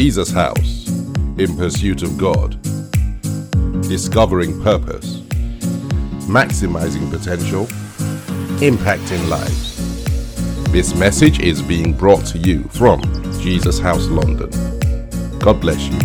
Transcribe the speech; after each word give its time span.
Jesus 0.00 0.30
House 0.30 0.86
in 1.38 1.56
pursuit 1.56 2.04
of 2.04 2.16
God, 2.16 2.56
discovering 3.82 4.62
purpose, 4.62 5.22
maximizing 6.28 7.10
potential, 7.10 7.64
impacting 8.60 9.28
lives. 9.28 9.74
This 10.70 10.94
message 10.94 11.40
is 11.40 11.60
being 11.60 11.92
brought 11.92 12.24
to 12.26 12.38
you 12.38 12.62
from 12.68 13.02
Jesus 13.40 13.80
House 13.80 14.06
London. 14.06 14.50
God 15.40 15.60
bless 15.60 15.88
you. 15.88 15.98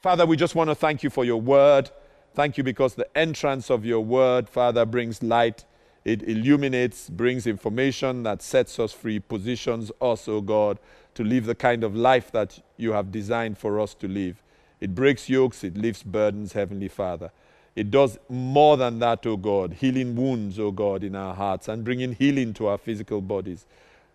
Father, 0.00 0.26
we 0.26 0.36
just 0.36 0.54
want 0.54 0.68
to 0.68 0.74
thank 0.74 1.02
you 1.02 1.08
for 1.08 1.24
your 1.24 1.40
word. 1.40 1.90
Thank 2.34 2.58
you 2.58 2.62
because 2.62 2.94
the 2.94 3.08
entrance 3.16 3.70
of 3.70 3.86
your 3.86 4.00
word, 4.00 4.50
Father, 4.50 4.84
brings 4.84 5.22
light. 5.22 5.64
It 6.04 6.22
illuminates, 6.22 7.10
brings 7.10 7.46
information 7.46 8.22
that 8.22 8.42
sets 8.42 8.78
us 8.78 8.92
free, 8.92 9.18
positions 9.18 9.90
us, 10.00 10.28
oh 10.28 10.40
God, 10.40 10.78
to 11.14 11.24
live 11.24 11.46
the 11.46 11.54
kind 11.54 11.84
of 11.84 11.96
life 11.96 12.30
that 12.32 12.60
you 12.76 12.92
have 12.92 13.10
designed 13.12 13.58
for 13.58 13.80
us 13.80 13.94
to 13.94 14.08
live. 14.08 14.42
It 14.80 14.94
breaks 14.94 15.28
yokes, 15.28 15.64
it 15.64 15.76
lifts 15.76 16.02
burdens, 16.02 16.52
Heavenly 16.52 16.88
Father. 16.88 17.30
It 17.74 17.90
does 17.90 18.18
more 18.28 18.76
than 18.76 18.98
that, 18.98 19.24
O 19.24 19.36
God, 19.36 19.74
healing 19.74 20.16
wounds, 20.16 20.58
O 20.58 20.72
God, 20.72 21.04
in 21.04 21.14
our 21.14 21.32
hearts 21.32 21.68
and 21.68 21.84
bringing 21.84 22.12
healing 22.12 22.52
to 22.54 22.66
our 22.66 22.78
physical 22.78 23.20
bodies. 23.20 23.66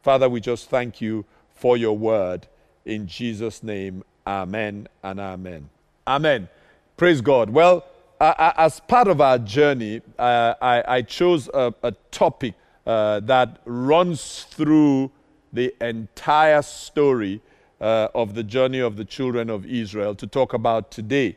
Father, 0.02 0.28
we 0.28 0.42
just 0.42 0.70
thank 0.70 1.00
you 1.00 1.24
for 1.56 1.78
your 1.78 1.98
word. 1.98 2.48
In 2.84 3.08
Jesus' 3.08 3.64
name, 3.64 4.04
amen 4.28 4.90
and 5.02 5.20
amen. 5.20 5.70
Amen. 6.06 6.50
Praise 6.98 7.22
God. 7.22 7.50
Well, 7.50 7.86
uh, 8.24 8.54
as 8.56 8.80
part 8.80 9.10
of 9.10 9.20
our 9.20 9.38
journey, 9.38 10.02
uh, 10.18 10.54
I, 10.62 10.84
I, 10.88 11.02
chose 11.02 11.50
a, 11.54 11.74
a 11.84 11.92
topic 12.10 12.54
uh, 12.88 13.20
that 13.22 13.60
runs 13.66 14.44
through 14.44 15.12
the 15.52 15.76
entire 15.82 16.62
story 16.62 17.42
uh, 17.82 18.08
of 18.16 18.34
the 18.34 18.44
journey 18.44 18.80
of 18.80 18.96
the 18.96 19.04
children 19.04 19.50
of 19.50 19.66
Israel 19.66 20.16
to 20.16 20.26
talk 20.26 20.54
about 20.54 20.90
today. 20.90 21.36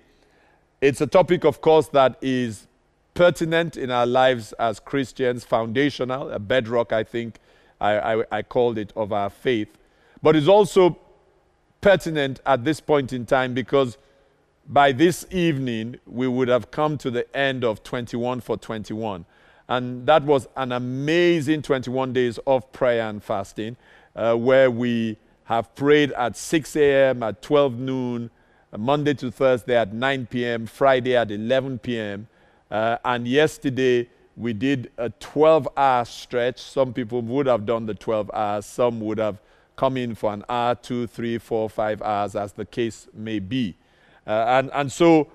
It's 0.81 1.01
a 1.01 1.09
topic, 1.09 1.45
of 1.45 1.61
course, 1.61 1.89
that 1.89 2.19
is 2.23 2.69
pertinent 3.15 3.77
in 3.77 3.91
our 3.91 4.07
lives 4.07 4.53
as 4.53 4.79
Christians, 4.79 5.43
foundational, 5.43 6.31
a 6.31 6.39
bedrock, 6.39 6.93
I 6.93 7.03
think 7.03 7.41
I, 7.81 7.99
I, 7.99 8.25
I 8.31 8.43
called 8.43 8.79
it, 8.79 8.93
of 8.95 9.13
our 9.13 9.31
faith. 9.31 9.77
But 10.23 10.37
it's 10.37 10.47
also 10.47 10.99
pertinent 11.81 12.39
at 12.47 12.65
this 12.65 12.81
point 12.81 13.13
in 13.13 13.27
time 13.27 13.55
because 13.55 13.99
by 14.69 14.93
this 14.93 15.27
evening, 15.31 15.97
we 16.07 16.27
would 16.27 16.49
have 16.49 16.71
come 16.71 16.99
to 16.99 17.11
the 17.11 17.37
end 17.37 17.65
of 17.65 17.83
21 17.83 18.41
for 18.41 18.57
21. 18.57 19.25
And 19.69 20.07
that 20.07 20.23
was 20.25 20.49
an 20.57 20.73
amazing 20.73 21.63
21 21.63 22.13
days 22.13 22.39
of 22.47 22.71
prayer 22.73 23.09
and 23.09 23.23
fasting 23.23 23.77
uh, 24.15 24.35
where 24.35 24.71
we 24.71 25.17
have 25.45 25.75
prayed 25.75 26.13
at 26.13 26.37
6 26.37 26.77
a.m., 26.77 27.23
at 27.23 27.43
12 27.43 27.79
noon, 27.79 28.31
uh, 28.73 28.79
Monday 28.79 29.15
to 29.15 29.31
Thursday 29.31 29.77
at 29.77 29.93
9 29.93 30.27
p.m., 30.27 30.67
Friday 30.67 31.17
at 31.17 31.31
11 31.31 31.79
p.m. 31.81 32.29
Uh, 32.71 32.99
and 33.05 33.29
yesterday 33.29 34.09
we 34.37 34.53
did 34.53 34.91
a 34.99 35.11
12 35.11 35.69
hour 35.77 36.05
stretch. 36.05 36.61
Some 36.61 36.93
people 36.93 37.23
would 37.23 37.47
have 37.47 37.67
done 37.67 37.87
the 37.87 37.95
12 37.95 38.31
hours, 38.35 38.67
some 38.67 39.01
would 39.01 39.19
have 39.19 39.39
come 39.77 39.97
in 39.97 40.15
for 40.15 40.33
an 40.33 40.45
hour, 40.49 40.75
two, 40.75 41.07
three, 41.07 41.39
four, 41.39 41.69
five 41.69 42.03
hours, 42.03 42.35
as 42.35 42.53
the 42.53 42.65
case 42.65 43.09
may 43.13 43.39
be. 43.39 43.77
Uh, 44.27 44.45
and, 44.49 44.71
and 44.75 44.91
so 44.91 45.29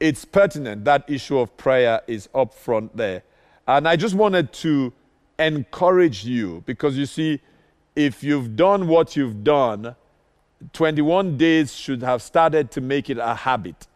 it's 0.00 0.24
pertinent. 0.24 0.84
That 0.84 1.04
issue 1.08 1.38
of 1.38 1.56
prayer 1.56 2.02
is 2.06 2.28
up 2.34 2.52
front 2.52 2.96
there. 2.96 3.22
And 3.66 3.88
I 3.88 3.96
just 3.96 4.14
wanted 4.14 4.52
to 4.54 4.92
encourage 5.38 6.24
you 6.24 6.62
because 6.66 6.96
you 6.96 7.06
see, 7.06 7.40
if 7.96 8.22
you've 8.22 8.56
done 8.56 8.88
what 8.88 9.16
you've 9.16 9.44
done, 9.44 9.96
21 10.72 11.36
days 11.36 11.74
should 11.74 12.02
have 12.02 12.22
started 12.22 12.70
to 12.72 12.80
make 12.80 13.10
it 13.10 13.18
a 13.18 13.34
habit. 13.34 13.86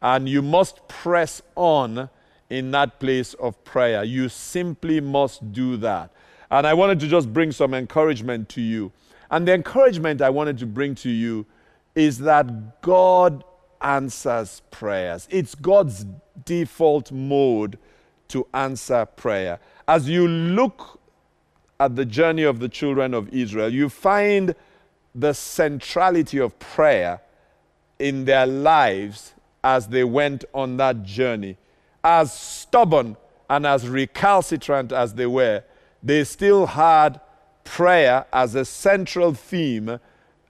And 0.00 0.28
you 0.28 0.42
must 0.42 0.86
press 0.88 1.42
on 1.54 2.08
in 2.50 2.70
that 2.72 2.98
place 2.98 3.34
of 3.34 3.62
prayer. 3.64 4.04
You 4.04 4.28
simply 4.28 5.00
must 5.00 5.52
do 5.52 5.76
that. 5.78 6.10
And 6.50 6.66
I 6.66 6.74
wanted 6.74 7.00
to 7.00 7.08
just 7.08 7.32
bring 7.32 7.52
some 7.52 7.72
encouragement 7.72 8.48
to 8.50 8.60
you. 8.60 8.92
And 9.30 9.48
the 9.48 9.54
encouragement 9.54 10.20
I 10.20 10.30
wanted 10.30 10.58
to 10.58 10.66
bring 10.66 10.94
to 10.96 11.08
you 11.08 11.46
is 11.94 12.18
that 12.18 12.82
God 12.82 13.44
answers 13.82 14.62
prayers. 14.70 15.28
It's 15.30 15.54
God's 15.54 16.06
default 16.44 17.12
mode 17.12 17.78
to 18.28 18.46
answer 18.54 19.04
prayer. 19.04 19.60
As 19.86 20.08
you 20.08 20.26
look 20.26 21.00
at 21.78 21.96
the 21.96 22.04
journey 22.04 22.44
of 22.44 22.60
the 22.60 22.68
children 22.68 23.12
of 23.14 23.28
Israel, 23.30 23.68
you 23.68 23.88
find 23.88 24.54
the 25.14 25.32
centrality 25.32 26.38
of 26.38 26.58
prayer 26.58 27.20
in 27.98 28.24
their 28.24 28.46
lives 28.46 29.34
as 29.62 29.88
they 29.88 30.04
went 30.04 30.44
on 30.54 30.76
that 30.78 31.02
journey. 31.02 31.56
As 32.02 32.32
stubborn 32.32 33.16
and 33.48 33.66
as 33.66 33.88
recalcitrant 33.88 34.92
as 34.92 35.14
they 35.14 35.26
were, 35.26 35.62
they 36.02 36.24
still 36.24 36.66
had 36.66 37.20
prayer 37.64 38.26
as 38.32 38.54
a 38.54 38.64
central 38.64 39.34
theme 39.34 40.00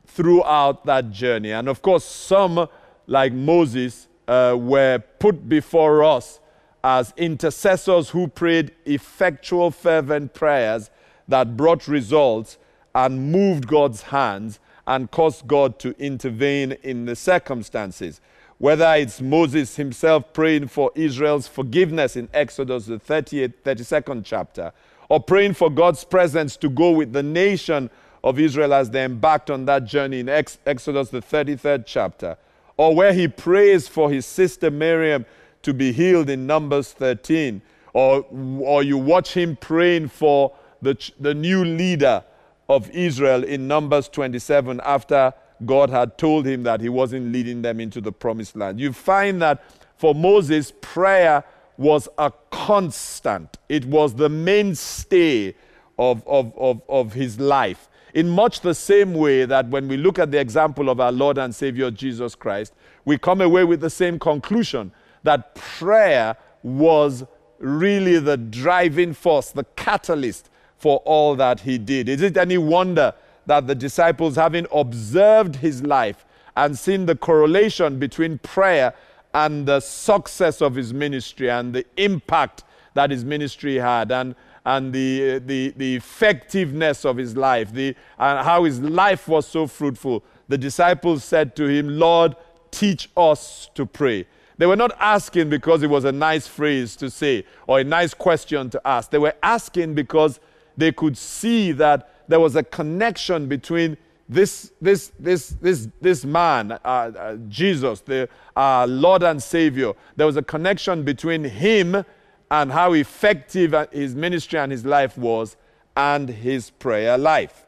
throughout 0.06 0.86
that 0.86 1.10
journey. 1.10 1.50
And 1.50 1.68
of 1.68 1.82
course, 1.82 2.04
some, 2.04 2.68
like 3.06 3.32
Moses, 3.32 4.08
uh, 4.28 4.56
were 4.58 5.02
put 5.18 5.48
before 5.48 6.04
us 6.04 6.40
as 6.84 7.12
intercessors 7.16 8.10
who 8.10 8.28
prayed 8.28 8.72
effectual, 8.84 9.70
fervent 9.70 10.34
prayers 10.34 10.90
that 11.28 11.56
brought 11.56 11.86
results 11.86 12.58
and 12.94 13.32
moved 13.32 13.66
God's 13.66 14.02
hands 14.02 14.58
and 14.86 15.10
caused 15.10 15.46
God 15.46 15.78
to 15.78 15.94
intervene 15.98 16.72
in 16.82 17.06
the 17.06 17.14
circumstances. 17.14 18.20
Whether 18.58 18.94
it's 18.94 19.20
Moses 19.20 19.76
himself 19.76 20.32
praying 20.32 20.68
for 20.68 20.90
Israel's 20.94 21.48
forgiveness 21.48 22.16
in 22.16 22.28
Exodus, 22.32 22.86
the 22.86 22.98
38th, 22.98 23.54
32nd 23.64 24.22
chapter, 24.24 24.72
or 25.08 25.20
praying 25.20 25.54
for 25.54 25.70
God's 25.70 26.04
presence 26.04 26.56
to 26.58 26.68
go 26.68 26.92
with 26.92 27.12
the 27.12 27.22
nation 27.22 27.90
of 28.24 28.38
Israel 28.38 28.72
as 28.72 28.90
they 28.90 29.04
embarked 29.04 29.50
on 29.50 29.64
that 29.66 29.84
journey 29.84 30.20
in 30.20 30.28
Ex- 30.28 30.58
Exodus, 30.64 31.10
the 31.10 31.20
33rd 31.20 31.84
chapter, 31.86 32.36
or 32.76 32.94
where 32.94 33.12
he 33.12 33.28
prays 33.28 33.88
for 33.88 34.10
his 34.10 34.26
sister 34.26 34.70
Miriam 34.70 35.24
to 35.62 35.72
be 35.72 35.92
healed 35.92 36.28
in 36.28 36.46
Numbers 36.46 36.92
13, 36.92 37.62
or, 37.92 38.26
or 38.60 38.82
you 38.82 38.98
watch 38.98 39.34
him 39.34 39.56
praying 39.56 40.08
for 40.08 40.52
the, 40.80 40.96
the 41.20 41.34
new 41.34 41.64
leader 41.64 42.24
of 42.68 42.90
Israel 42.90 43.44
in 43.44 43.68
Numbers 43.68 44.08
27 44.08 44.80
after 44.84 45.32
God 45.64 45.90
had 45.90 46.18
told 46.18 46.46
him 46.46 46.64
that 46.64 46.80
he 46.80 46.88
wasn't 46.88 47.32
leading 47.32 47.62
them 47.62 47.80
into 47.80 48.00
the 48.00 48.12
promised 48.12 48.56
land. 48.56 48.80
You 48.80 48.92
find 48.92 49.40
that 49.42 49.62
for 49.96 50.14
Moses, 50.14 50.72
prayer 50.80 51.44
was 51.76 52.08
a 52.18 52.32
constant, 52.50 53.58
it 53.68 53.84
was 53.84 54.14
the 54.14 54.28
mainstay 54.28 55.54
of, 55.98 56.26
of, 56.26 56.56
of, 56.56 56.82
of 56.88 57.12
his 57.12 57.38
life. 57.38 57.88
In 58.14 58.28
much 58.28 58.60
the 58.60 58.74
same 58.74 59.14
way 59.14 59.46
that 59.46 59.68
when 59.68 59.88
we 59.88 59.96
look 59.96 60.18
at 60.18 60.30
the 60.30 60.38
example 60.38 60.90
of 60.90 61.00
our 61.00 61.12
Lord 61.12 61.38
and 61.38 61.54
Savior 61.54 61.90
Jesus 61.90 62.34
Christ, 62.34 62.74
we 63.04 63.16
come 63.16 63.40
away 63.40 63.64
with 63.64 63.80
the 63.80 63.90
same 63.90 64.18
conclusion 64.18 64.92
that 65.22 65.54
prayer 65.54 66.36
was 66.62 67.24
really 67.58 68.18
the 68.18 68.36
driving 68.36 69.14
force, 69.14 69.50
the 69.50 69.64
catalyst 69.76 70.50
for 70.76 70.98
all 71.04 71.36
that 71.36 71.60
he 71.60 71.78
did. 71.78 72.08
Is 72.08 72.22
it 72.22 72.36
any 72.36 72.58
wonder 72.58 73.14
that 73.46 73.66
the 73.66 73.74
disciples, 73.74 74.36
having 74.36 74.66
observed 74.72 75.56
his 75.56 75.82
life 75.82 76.24
and 76.56 76.78
seen 76.78 77.06
the 77.06 77.16
correlation 77.16 77.98
between 77.98 78.38
prayer 78.38 78.94
and 79.32 79.66
the 79.66 79.80
success 79.80 80.60
of 80.60 80.74
his 80.74 80.92
ministry 80.92 81.48
and 81.48 81.74
the 81.74 81.86
impact 81.96 82.64
that 82.94 83.10
his 83.10 83.24
ministry 83.24 83.76
had 83.76 84.12
and, 84.12 84.34
and 84.64 84.92
the, 84.92 85.38
the, 85.40 85.74
the 85.76 85.96
effectiveness 85.96 87.04
of 87.04 87.16
his 87.16 87.36
life, 87.36 87.72
the, 87.72 87.94
and 88.18 88.46
how 88.46 88.64
his 88.64 88.80
life 88.80 89.26
was 89.28 89.46
so 89.46 89.66
fruitful, 89.66 90.22
the 90.48 90.58
disciples 90.58 91.24
said 91.24 91.56
to 91.56 91.66
him, 91.66 91.98
Lord, 91.98 92.36
teach 92.70 93.10
us 93.16 93.68
to 93.74 93.86
pray. 93.86 94.26
They 94.58 94.66
were 94.66 94.76
not 94.76 94.92
asking 95.00 95.50
because 95.50 95.82
it 95.82 95.90
was 95.90 96.04
a 96.04 96.12
nice 96.12 96.46
phrase 96.46 96.94
to 96.96 97.10
say 97.10 97.44
or 97.66 97.80
a 97.80 97.84
nice 97.84 98.14
question 98.14 98.70
to 98.70 98.80
ask. 98.86 99.10
They 99.10 99.18
were 99.18 99.34
asking 99.42 99.94
because 99.94 100.38
they 100.76 100.92
could 100.92 101.16
see 101.16 101.72
that 101.72 102.28
there 102.28 102.40
was 102.40 102.54
a 102.56 102.62
connection 102.62 103.48
between 103.48 103.96
this, 104.28 104.72
this, 104.80 105.12
this, 105.18 105.56
this, 105.60 105.88
this 106.00 106.24
man, 106.24 106.72
uh, 106.72 106.76
uh, 106.84 107.36
Jesus, 107.48 108.00
the 108.00 108.28
uh, 108.56 108.86
Lord 108.88 109.22
and 109.22 109.42
Savior. 109.42 109.92
There 110.16 110.26
was 110.26 110.36
a 110.36 110.42
connection 110.42 111.02
between 111.02 111.44
him 111.44 112.04
and 112.52 112.70
how 112.70 112.92
effective 112.92 113.74
his 113.90 114.14
ministry 114.14 114.58
and 114.58 114.70
his 114.70 114.84
life 114.84 115.16
was, 115.16 115.56
and 115.96 116.28
his 116.28 116.70
prayer 116.70 117.16
life. 117.16 117.64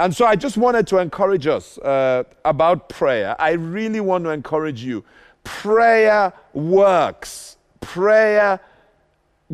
And 0.00 0.14
so 0.14 0.26
I 0.26 0.34
just 0.34 0.56
wanted 0.56 0.88
to 0.88 0.98
encourage 0.98 1.46
us 1.46 1.78
uh, 1.78 2.24
about 2.44 2.88
prayer. 2.88 3.36
I 3.40 3.52
really 3.52 4.00
want 4.00 4.24
to 4.24 4.30
encourage 4.30 4.82
you. 4.82 5.04
Prayer 5.44 6.32
works. 6.52 7.56
Prayer, 7.80 8.60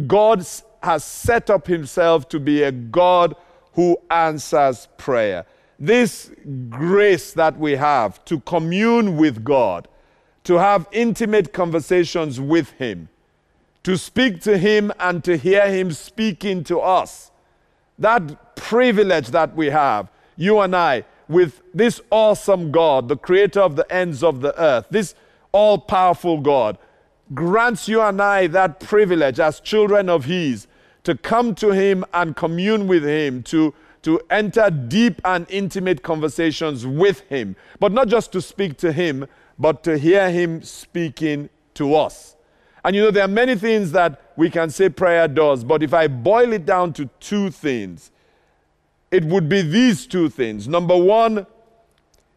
God's 0.06 0.64
has 0.82 1.04
set 1.04 1.48
up 1.50 1.66
himself 1.66 2.28
to 2.28 2.40
be 2.40 2.62
a 2.62 2.72
God 2.72 3.36
who 3.74 3.96
answers 4.10 4.88
prayer. 4.96 5.46
This 5.78 6.30
grace 6.68 7.32
that 7.32 7.58
we 7.58 7.72
have 7.72 8.24
to 8.26 8.40
commune 8.40 9.16
with 9.16 9.44
God, 9.44 9.88
to 10.44 10.54
have 10.54 10.86
intimate 10.92 11.52
conversations 11.52 12.40
with 12.40 12.70
Him, 12.72 13.08
to 13.84 13.96
speak 13.96 14.40
to 14.42 14.58
Him 14.58 14.92
and 14.98 15.22
to 15.24 15.36
hear 15.36 15.70
Him 15.70 15.92
speaking 15.92 16.64
to 16.64 16.80
us. 16.80 17.30
That 17.98 18.56
privilege 18.56 19.28
that 19.28 19.54
we 19.54 19.66
have, 19.66 20.10
you 20.36 20.58
and 20.60 20.74
I, 20.74 21.04
with 21.28 21.62
this 21.72 22.00
awesome 22.10 22.70
God, 22.70 23.08
the 23.08 23.16
creator 23.16 23.60
of 23.60 23.76
the 23.76 23.90
ends 23.92 24.22
of 24.22 24.40
the 24.40 24.58
earth, 24.60 24.86
this 24.90 25.14
all 25.52 25.78
powerful 25.78 26.40
God, 26.40 26.76
grants 27.32 27.88
you 27.88 28.02
and 28.02 28.20
I 28.20 28.48
that 28.48 28.80
privilege 28.80 29.40
as 29.40 29.60
children 29.60 30.08
of 30.08 30.24
His 30.24 30.66
to 31.04 31.16
come 31.16 31.54
to 31.56 31.70
Him 31.70 32.04
and 32.12 32.34
commune 32.34 32.86
with 32.86 33.04
Him, 33.04 33.42
to, 33.44 33.74
to 34.02 34.20
enter 34.30 34.70
deep 34.70 35.20
and 35.24 35.46
intimate 35.50 36.02
conversations 36.02 36.86
with 36.86 37.20
Him. 37.28 37.56
But 37.78 37.92
not 37.92 38.08
just 38.08 38.32
to 38.32 38.42
speak 38.42 38.78
to 38.78 38.92
Him, 38.92 39.26
but 39.58 39.84
to 39.84 39.98
hear 39.98 40.30
Him 40.30 40.62
speaking 40.62 41.50
to 41.74 41.94
us. 41.94 42.33
And 42.84 42.94
you 42.94 43.02
know, 43.02 43.10
there 43.10 43.24
are 43.24 43.28
many 43.28 43.56
things 43.56 43.92
that 43.92 44.20
we 44.36 44.50
can 44.50 44.68
say 44.68 44.88
prayer 44.88 45.26
does, 45.26 45.64
but 45.64 45.82
if 45.82 45.94
I 45.94 46.06
boil 46.06 46.52
it 46.52 46.66
down 46.66 46.92
to 46.94 47.06
two 47.18 47.50
things, 47.50 48.10
it 49.10 49.24
would 49.24 49.48
be 49.48 49.62
these 49.62 50.06
two 50.06 50.28
things. 50.28 50.68
Number 50.68 50.96
one, 50.96 51.46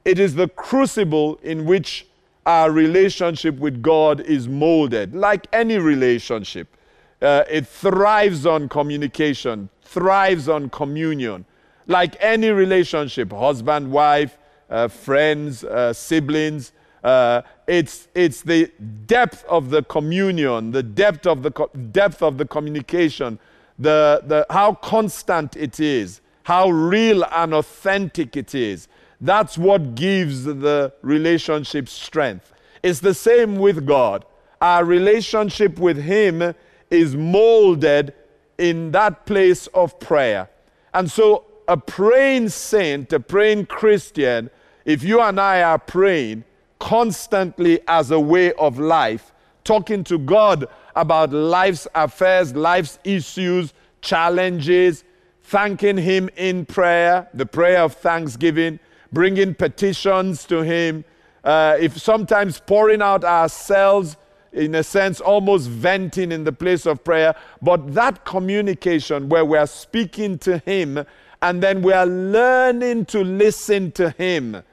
it 0.06 0.20
is 0.20 0.36
the 0.36 0.48
crucible 0.48 1.38
in 1.44 1.66
which 1.66 2.08
our 2.46 2.72
relationship 2.72 3.58
with 3.58 3.82
God 3.82 4.22
is 4.22 4.48
molded, 4.48 5.14
like 5.14 5.48
any 5.52 5.78
relationship. 5.78 6.78
Uh, 7.22 7.44
it 7.50 7.68
thrives 7.68 8.46
on 8.46 8.70
communication, 8.70 9.70
thrives 9.82 10.48
on 10.48 10.70
communion. 10.70 11.46
Like 11.88 12.16
any 12.20 12.50
relationship, 12.50 13.32
husband, 13.32 13.92
wife, 13.92 14.38
uh, 14.70 14.88
friends, 14.88 15.64
uh, 15.64 15.94
siblings, 15.94 16.72
uh, 17.04 17.42
it's, 17.68 18.08
it's 18.16 18.42
the 18.42 18.72
depth 19.06 19.44
of 19.46 19.70
the 19.70 19.84
communion, 19.84 20.72
the 20.72 20.84
depth 20.84 21.28
of 21.28 21.44
the, 21.44 21.52
depth 21.92 22.22
of 22.22 22.38
the 22.38 22.46
communication, 22.46 23.40
the, 23.78 24.22
the, 24.26 24.46
how 24.50 24.74
constant 24.74 25.56
it 25.56 25.80
is, 25.80 26.22
how 26.44 26.70
real 26.70 27.24
and 27.32 27.54
authentic 27.54 28.36
it 28.36 28.56
is. 28.56 28.88
That's 29.20 29.58
what 29.58 29.96
gives 29.96 30.44
the 30.44 30.94
relationship 31.02 31.90
strength. 31.90 32.54
It's 32.84 33.00
the 33.00 33.14
same 33.14 33.56
with 33.56 33.86
God. 33.86 34.26
Our 34.62 34.86
relationship 34.86 35.80
with 35.80 35.98
Him 35.98 36.54
is 36.90 37.16
molded 37.16 38.14
in 38.58 38.92
that 38.92 39.26
place 39.26 39.68
of 39.68 40.00
prayer. 40.00 40.50
And 40.94 41.12
so, 41.12 41.46
a 41.68 41.78
praying 41.78 42.50
saint, 42.50 43.12
a 43.12 43.20
praying 43.20 43.66
Christian, 43.66 44.50
if 44.86 45.04
you 45.04 45.22
and 45.22 45.40
I 45.40 45.62
are 45.62 45.78
praying 45.78 46.46
constantly 46.79 47.79
as 47.88 48.12
a 48.12 48.19
way 48.19 48.53
of 48.53 48.79
life, 48.79 49.31
talking 49.63 50.03
to 50.06 50.18
God 50.18 50.68
about 50.95 51.31
life's 51.31 51.88
affairs, 51.95 52.56
life's 52.56 53.00
issues, 53.03 53.74
challenges, 54.01 55.03
thanking 55.44 55.97
Him 55.97 56.29
in 56.35 56.65
prayer, 56.65 57.27
the 57.33 57.45
prayer 57.45 57.81
of 57.81 57.94
thanksgiving, 57.94 58.79
bringing 59.12 59.56
petitions 59.56 60.45
to 60.45 60.63
Him, 60.63 61.06
uh, 61.44 61.77
if 61.79 61.97
sometimes 61.97 62.59
pouring 62.59 63.01
out 63.01 63.24
ourselves, 63.24 64.18
in 64.51 64.75
a 64.75 64.83
sense, 64.83 65.21
almost 65.21 65.69
venting 65.69 66.31
in 66.31 66.44
the 66.44 66.51
place 66.51 66.85
of 66.85 67.03
prayer, 67.03 67.35
but 67.62 67.94
that 67.94 68.25
communication 68.25 69.29
where 69.29 69.45
we 69.45 69.57
are 69.57 69.68
speaking 69.68 70.38
to 70.39 70.57
Him 70.59 71.06
and 71.41 71.62
then 71.62 71.81
we 71.81 71.94
are 71.94 72.06
learning 72.06 73.06
to 73.06 73.24
listen 73.24 73.91
to 73.94 74.09
Him. 74.12 74.63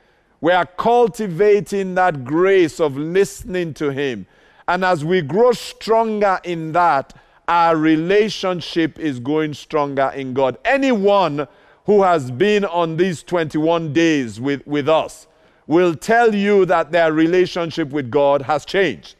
We 0.45 0.53
are 0.53 0.67
cultivating 0.67 1.95
that 1.95 2.23
grace 2.23 2.79
of 2.79 2.99
listening 2.99 3.73
to 3.75 3.89
Him. 3.89 4.27
And 4.69 4.85
as 4.85 5.03
we 5.03 5.23
grow 5.23 5.53
stronger 5.53 6.39
in 6.45 6.73
that, 6.73 7.15
our 7.49 7.75
relationship 7.79 8.99
is 8.99 9.19
going 9.21 9.55
stronger 9.55 10.13
in 10.15 10.35
God. 10.35 10.59
Anyone 10.63 11.49
who 11.87 12.03
has 12.03 12.31
been 12.31 12.67
on 12.67 12.99
these 12.99 13.23
21 13.23 13.95
days 13.95 14.39
with, 14.39 14.67
with 14.67 14.87
us 14.87 15.29
will 15.67 15.95
tell 15.95 16.35
you 16.35 16.67
that 16.67 16.93
their 16.93 17.15
relationship 17.15 17.89
with 17.89 18.11
God 18.11 18.43
has 18.43 18.67
changed. 18.67 19.15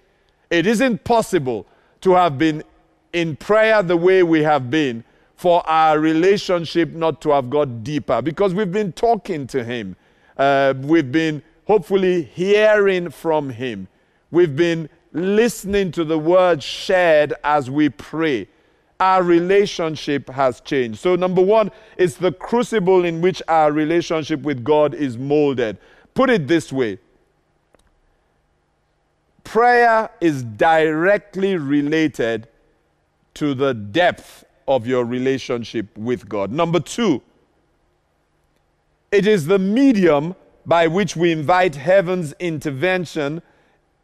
It 0.51 0.67
isn't 0.67 1.05
possible 1.05 1.67
to 2.03 2.13
have 2.13 2.37
been 2.37 2.63
in 3.15 3.37
prayer 3.37 3.83
the 3.83 3.97
way 3.97 4.23
we 4.23 4.43
have 4.43 4.69
been 4.69 5.03
for 5.37 5.67
our 5.67 5.99
relationship 5.99 6.91
not 6.91 7.23
to 7.23 7.31
have 7.31 7.49
got 7.49 7.83
deeper 7.83 8.21
because 8.21 8.53
we've 8.53 8.71
been 8.71 8.93
talking 8.93 9.47
to 9.47 9.65
Him. 9.65 9.97
Uh, 10.37 10.75
we've 10.79 11.13
been 11.13 11.43
hopefully 11.67 12.23
hearing 12.23 13.11
from 13.11 13.51
Him. 13.51 13.89
We've 14.31 14.57
been 14.57 14.89
listening 15.13 15.93
to 15.93 16.05
the 16.05 16.19
word 16.19 16.63
shared 16.63 17.35
as 17.45 17.71
we 17.71 17.89
pray. 17.89 18.49
Our 19.01 19.23
relationship 19.23 20.29
has 20.31 20.61
changed. 20.61 20.99
So, 21.01 21.17
number 21.17 21.43
one, 21.43 21.71
it's 21.97 22.17
the 22.17 22.33
crucible 22.33 23.05
in 23.05 23.21
which 23.21 23.43
our 23.49 23.73
relationship 23.73 24.43
with 24.43 24.65
God 24.65 24.95
is 24.95 25.19
molded. 25.19 25.79
Put 26.15 26.31
it 26.31 26.47
this 26.47 26.73
way 26.73 26.99
prayer 29.45 30.11
is 30.21 30.43
directly 30.43 31.57
related 31.57 32.49
to 33.35 33.55
the 33.55 33.75
depth 33.75 34.45
of 34.67 34.87
your 34.87 35.05
relationship 35.05 35.97
with 35.97 36.29
God. 36.29 36.51
Number 36.51 36.81
two, 36.81 37.23
it 39.15 39.29
is 39.29 39.47
the 39.47 39.61
medium 39.61 40.35
by 40.67 40.89
which 40.89 41.15
we 41.15 41.31
invite 41.31 41.77
heaven's 41.77 42.33
intervention 42.41 43.41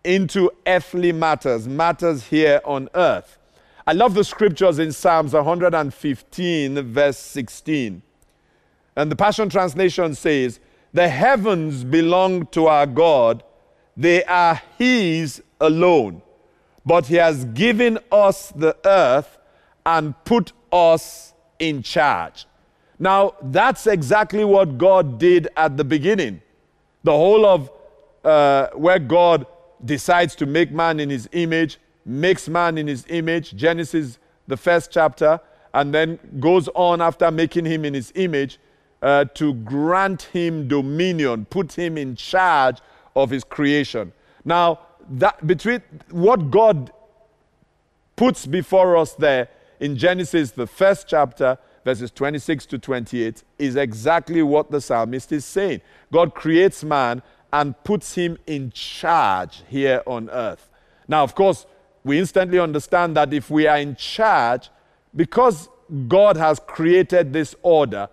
into 0.05 0.51
earthly 0.69 1.11
matters, 1.11 1.67
matters 1.67 2.29
here 2.29 2.61
on 2.65 2.89
earth. 2.95 3.37
I 3.89 3.93
love 3.93 4.15
the 4.15 4.23
scriptures 4.23 4.79
in 4.79 4.93
Psalms 4.93 5.33
115, 5.33 6.93
verse 6.93 7.19
16. 7.19 8.03
And 8.95 9.11
the 9.11 9.17
Passion 9.17 9.49
Translation 9.49 10.15
says, 10.15 10.61
The 10.93 11.09
heavens 11.09 11.83
belong 11.83 12.47
to 12.49 12.69
our 12.69 12.87
God, 12.87 13.43
they 13.97 14.23
are 14.25 14.63
His 14.79 15.43
alone. 15.61 16.23
But 16.87 17.07
He 17.07 17.17
has 17.17 17.47
given 17.47 17.99
us 18.13 18.53
the 18.53 18.77
earth 18.85 19.39
and 19.85 20.15
put 20.25 20.53
us 20.73 21.35
in 21.59 21.83
charge. 21.83 22.47
Now, 23.03 23.35
that's 23.41 23.87
exactly 23.87 24.45
what 24.45 24.77
God 24.77 25.19
did 25.19 25.49
at 25.57 25.79
the 25.79 25.85
beginning. 25.85 26.43
The 27.03 27.13
whole 27.13 27.47
of 27.47 27.71
uh, 28.23 28.69
where 28.75 28.99
God 28.99 29.47
decides 29.83 30.35
to 30.37 30.47
make 30.47 30.71
man 30.71 31.01
in 31.01 31.09
his 31.09 31.27
image, 31.33 31.79
makes 32.05 32.47
man 32.47 32.77
in 32.77 32.87
his 32.87 33.07
image, 33.09 33.57
Genesis, 33.57 34.19
the 34.47 34.57
first 34.59 34.91
chapter, 34.93 35.41
and 35.73 35.95
then 35.95 36.19
goes 36.41 36.69
on 36.75 37.01
after 37.01 37.31
making 37.31 37.65
him 37.65 37.87
in 37.87 37.95
his 37.95 38.13
image 38.17 38.59
uh, 39.01 39.25
to 39.33 39.55
grant 39.55 40.23
him 40.23 40.69
dominion, 40.69 41.47
put 41.47 41.73
him 41.73 41.97
in 41.97 42.15
charge 42.17 42.81
of 43.17 43.31
his 43.31 43.45
creation. 43.45 44.13
Now, 44.45 44.81
that 45.13 45.47
between 45.47 45.81
what 46.11 46.51
God 46.51 46.93
puts 48.17 48.45
before 48.45 48.99
us 48.99 49.15
there 49.15 49.49
in 49.81 49.97
Genesis, 49.97 50.51
the 50.51 50.67
first 50.67 51.09
chapter, 51.09 51.57
verses 51.91 52.13
26 52.13 52.67
to 52.67 52.79
28, 52.79 53.43
is 53.59 53.75
exactly 53.75 54.43
what 54.45 54.71
the 54.71 54.81
psalmist 54.81 55.33
is 55.33 55.45
saying. 55.45 55.81
God 56.13 56.37
creates 56.37 56.85
man 56.85 57.21
and 57.53 57.75
puts 57.83 58.15
him 58.15 58.39
in 58.47 58.71
charge 58.71 59.65
here 59.67 60.01
on 60.07 60.31
earth. 60.31 60.69
Now, 61.09 61.25
of 61.25 61.35
course, 61.35 61.67
we 62.05 62.21
instantly 62.21 62.61
understand 62.61 63.17
that 63.17 63.35
if 63.35 63.51
we 63.51 63.67
are 63.67 63.79
in 63.79 63.97
charge, 63.97 64.71
because 65.17 65.69
God 66.07 66.37
has 66.37 66.61
created 66.61 67.33
this 67.33 67.57
order, 67.63 68.09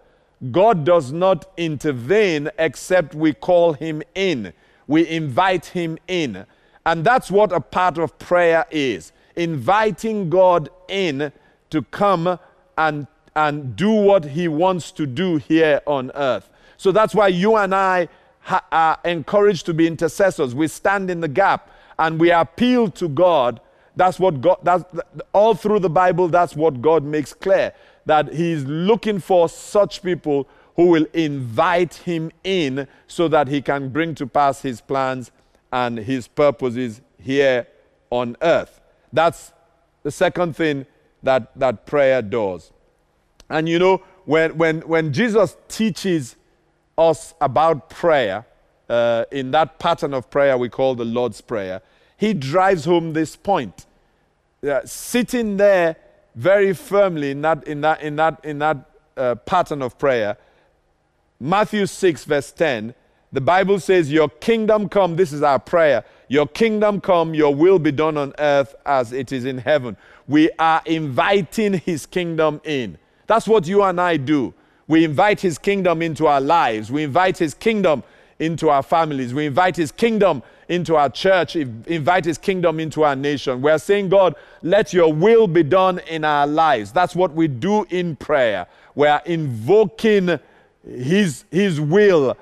God 0.51 0.83
does 0.83 1.11
not 1.11 1.45
intervene 1.55 2.49
except 2.57 3.13
we 3.13 3.33
call 3.33 3.73
him 3.73 4.01
in. 4.15 4.53
We 4.87 5.07
invite 5.07 5.67
him 5.67 5.99
in. 6.07 6.47
And 6.83 7.05
that's 7.05 7.29
what 7.29 7.51
a 7.51 7.61
part 7.61 7.99
of 7.99 8.17
prayer 8.17 8.65
is 8.71 9.11
inviting 9.35 10.31
God 10.31 10.67
in 10.87 11.31
to 11.69 11.81
come 11.83 12.39
and, 12.75 13.07
and 13.37 13.75
do 13.75 13.91
what 13.91 14.25
he 14.25 14.47
wants 14.47 14.91
to 14.91 15.05
do 15.05 15.37
here 15.37 15.79
on 15.85 16.11
earth. 16.15 16.49
So 16.75 16.91
that's 16.91 17.13
why 17.13 17.27
you 17.27 17.55
and 17.55 17.73
I 17.73 18.09
ha- 18.39 18.65
are 18.71 18.99
encouraged 19.05 19.67
to 19.67 19.75
be 19.75 19.85
intercessors. 19.85 20.55
We 20.55 20.67
stand 20.67 21.11
in 21.11 21.21
the 21.21 21.27
gap 21.27 21.69
and 21.99 22.19
we 22.19 22.31
appeal 22.31 22.89
to 22.91 23.07
God. 23.07 23.61
That's 23.95 24.19
what 24.19 24.41
God, 24.41 24.57
that's, 24.63 24.83
all 25.33 25.53
through 25.53 25.79
the 25.79 25.89
Bible, 25.89 26.29
that's 26.29 26.55
what 26.55 26.81
God 26.81 27.03
makes 27.03 27.31
clear 27.31 27.73
that 28.07 28.33
He's 28.33 28.63
looking 28.63 29.19
for 29.19 29.47
such 29.47 30.01
people 30.01 30.47
who 30.75 30.87
will 30.87 31.05
invite 31.13 31.93
Him 31.93 32.31
in 32.43 32.87
so 33.05 33.27
that 33.27 33.47
He 33.49 33.61
can 33.61 33.89
bring 33.89 34.15
to 34.15 34.25
pass 34.25 34.63
His 34.63 34.81
plans 34.81 35.29
and 35.71 35.99
His 35.99 36.27
purposes 36.27 37.01
here 37.21 37.67
on 38.09 38.35
earth. 38.41 38.81
That's 39.13 39.53
the 40.01 40.11
second 40.11 40.55
thing 40.55 40.87
that, 41.21 41.51
that 41.59 41.85
prayer 41.85 42.23
does. 42.23 42.71
And 43.49 43.67
you 43.69 43.79
know, 43.79 44.03
when, 44.25 44.57
when, 44.57 44.81
when 44.81 45.13
Jesus 45.13 45.55
teaches 45.67 46.35
us 46.97 47.33
about 47.39 47.89
prayer, 47.89 48.45
uh, 48.89 49.25
in 49.31 49.51
that 49.51 49.79
pattern 49.79 50.13
of 50.13 50.29
prayer 50.29 50.57
we 50.57 50.69
call 50.69 50.95
the 50.95 51.05
Lord's 51.05 51.41
Prayer, 51.41 51.81
he 52.17 52.33
drives 52.33 52.85
home 52.85 53.13
this 53.13 53.35
point. 53.35 53.85
Uh, 54.67 54.81
sitting 54.85 55.57
there 55.57 55.95
very 56.35 56.73
firmly 56.73 57.31
in 57.31 57.41
that, 57.41 57.65
in 57.67 57.81
that, 57.81 58.01
in 58.01 58.15
that, 58.15 58.39
in 58.43 58.59
that 58.59 58.77
uh, 59.15 59.35
pattern 59.35 59.81
of 59.81 59.97
prayer, 59.97 60.37
Matthew 61.39 61.85
6, 61.85 62.25
verse 62.25 62.51
10, 62.51 62.95
the 63.31 63.41
Bible 63.41 63.79
says, 63.79 64.11
Your 64.11 64.29
kingdom 64.29 64.89
come, 64.89 65.15
this 65.15 65.31
is 65.31 65.43
our 65.43 65.59
prayer. 65.59 66.03
Your 66.27 66.47
kingdom 66.47 67.01
come, 67.01 67.33
your 67.33 67.53
will 67.53 67.77
be 67.77 67.91
done 67.91 68.17
on 68.17 68.33
earth 68.39 68.73
as 68.85 69.13
it 69.13 69.31
is 69.31 69.45
in 69.45 69.59
heaven. 69.59 69.97
We 70.27 70.49
are 70.57 70.81
inviting 70.85 71.73
his 71.73 72.05
kingdom 72.05 72.61
in. 72.63 72.97
That's 73.27 73.47
what 73.47 73.67
you 73.67 73.83
and 73.83 73.99
I 73.99 74.17
do. 74.17 74.53
We 74.87 75.03
invite 75.03 75.41
his 75.41 75.57
kingdom 75.57 76.01
into 76.01 76.27
our 76.27 76.41
lives. 76.41 76.91
We 76.91 77.03
invite 77.03 77.37
his 77.37 77.53
kingdom 77.53 78.03
into 78.39 78.69
our 78.69 78.81
families. 78.81 79.33
We 79.33 79.45
invite 79.45 79.75
his 79.75 79.91
kingdom 79.91 80.43
into 80.69 80.95
our 80.95 81.09
church, 81.09 81.55
invite 81.55 82.25
his 82.25 82.37
kingdom 82.37 82.79
into 82.79 83.03
our 83.03 83.15
nation. 83.15 83.61
We're 83.61 83.77
saying, 83.77 84.09
God, 84.09 84.35
let 84.61 84.93
your 84.93 85.13
will 85.13 85.47
be 85.47 85.63
done 85.63 85.99
in 85.99 86.25
our 86.25 86.45
lives. 86.45 86.91
That's 86.91 87.15
what 87.15 87.33
we 87.33 87.47
do 87.47 87.85
in 87.89 88.15
prayer. 88.17 88.67
We're 88.93 89.21
invoking 89.25 90.39
his, 90.85 91.45
his 91.51 91.79
will 91.79 92.37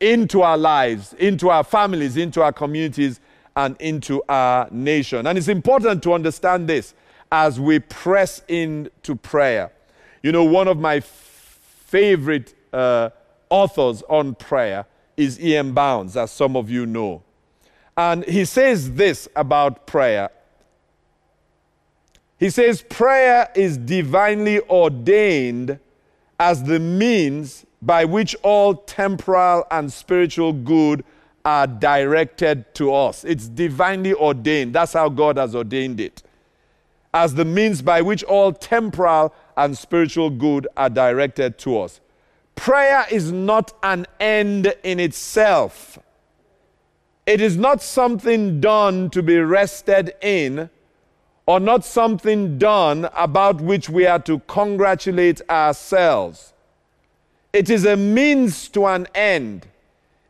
into 0.00 0.42
our 0.42 0.56
lives, 0.56 1.12
into 1.14 1.50
our 1.50 1.64
families, 1.64 2.16
into 2.16 2.42
our 2.42 2.52
communities, 2.52 3.20
and 3.56 3.76
into 3.80 4.22
our 4.28 4.68
nation. 4.70 5.26
And 5.26 5.36
it's 5.38 5.48
important 5.48 6.02
to 6.04 6.12
understand 6.12 6.68
this 6.68 6.94
as 7.30 7.58
we 7.58 7.78
press 7.78 8.42
into 8.48 9.16
prayer. 9.16 9.72
You 10.22 10.32
know, 10.32 10.44
one 10.44 10.68
of 10.68 10.78
my 10.78 11.00
favorite 11.00 12.54
uh, 12.72 13.10
authors 13.50 14.02
on 14.08 14.34
prayer 14.34 14.86
is 15.16 15.40
E.M. 15.40 15.72
Bounds, 15.72 16.16
as 16.16 16.30
some 16.30 16.56
of 16.56 16.70
you 16.70 16.86
know. 16.86 17.22
And 17.96 18.24
he 18.24 18.44
says 18.44 18.94
this 18.94 19.28
about 19.34 19.86
prayer. 19.86 20.30
He 22.38 22.50
says, 22.50 22.82
Prayer 22.82 23.50
is 23.54 23.78
divinely 23.78 24.60
ordained 24.68 25.78
as 26.38 26.64
the 26.64 26.78
means 26.78 27.64
by 27.80 28.04
which 28.04 28.34
all 28.42 28.74
temporal 28.74 29.64
and 29.70 29.90
spiritual 29.92 30.52
good 30.52 31.04
are 31.44 31.66
directed 31.66 32.74
to 32.74 32.92
us. 32.92 33.24
It's 33.24 33.48
divinely 33.48 34.12
ordained. 34.12 34.74
That's 34.74 34.92
how 34.92 35.08
God 35.08 35.38
has 35.38 35.54
ordained 35.54 36.00
it. 36.00 36.22
As 37.16 37.34
the 37.34 37.46
means 37.46 37.80
by 37.80 38.02
which 38.02 38.22
all 38.24 38.52
temporal 38.52 39.32
and 39.56 39.78
spiritual 39.78 40.28
good 40.28 40.68
are 40.76 40.90
directed 40.90 41.56
to 41.60 41.80
us. 41.80 42.02
Prayer 42.56 43.06
is 43.10 43.32
not 43.32 43.72
an 43.82 44.04
end 44.20 44.74
in 44.82 45.00
itself. 45.00 45.98
It 47.24 47.40
is 47.40 47.56
not 47.56 47.80
something 47.80 48.60
done 48.60 49.08
to 49.10 49.22
be 49.22 49.38
rested 49.38 50.12
in, 50.20 50.68
or 51.46 51.58
not 51.58 51.86
something 51.86 52.58
done 52.58 53.08
about 53.16 53.62
which 53.62 53.88
we 53.88 54.06
are 54.06 54.18
to 54.18 54.40
congratulate 54.40 55.40
ourselves. 55.48 56.52
It 57.50 57.70
is 57.70 57.86
a 57.86 57.96
means 57.96 58.68
to 58.68 58.84
an 58.84 59.06
end. 59.14 59.68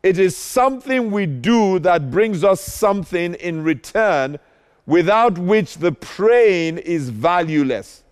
It 0.03 0.17
is 0.17 0.37
something 0.37 1.11
we 1.11 1.25
do 1.25 1.79
that 1.79 2.11
brings 2.11 2.45
us 2.45 2.61
something 2.61 3.33
in 3.33 3.65
return 3.65 4.39
without 4.87 5.37
which 5.37 5.77
the 5.77 5.91
praying 5.91 6.79
is 6.79 7.09
valueless. 7.09 8.03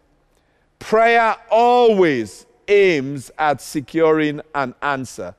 Prayer 0.77 1.35
always 1.49 2.45
aims 2.67 3.31
at 3.39 3.61
securing 3.61 4.41
an 4.53 4.75
answer. 4.83 5.33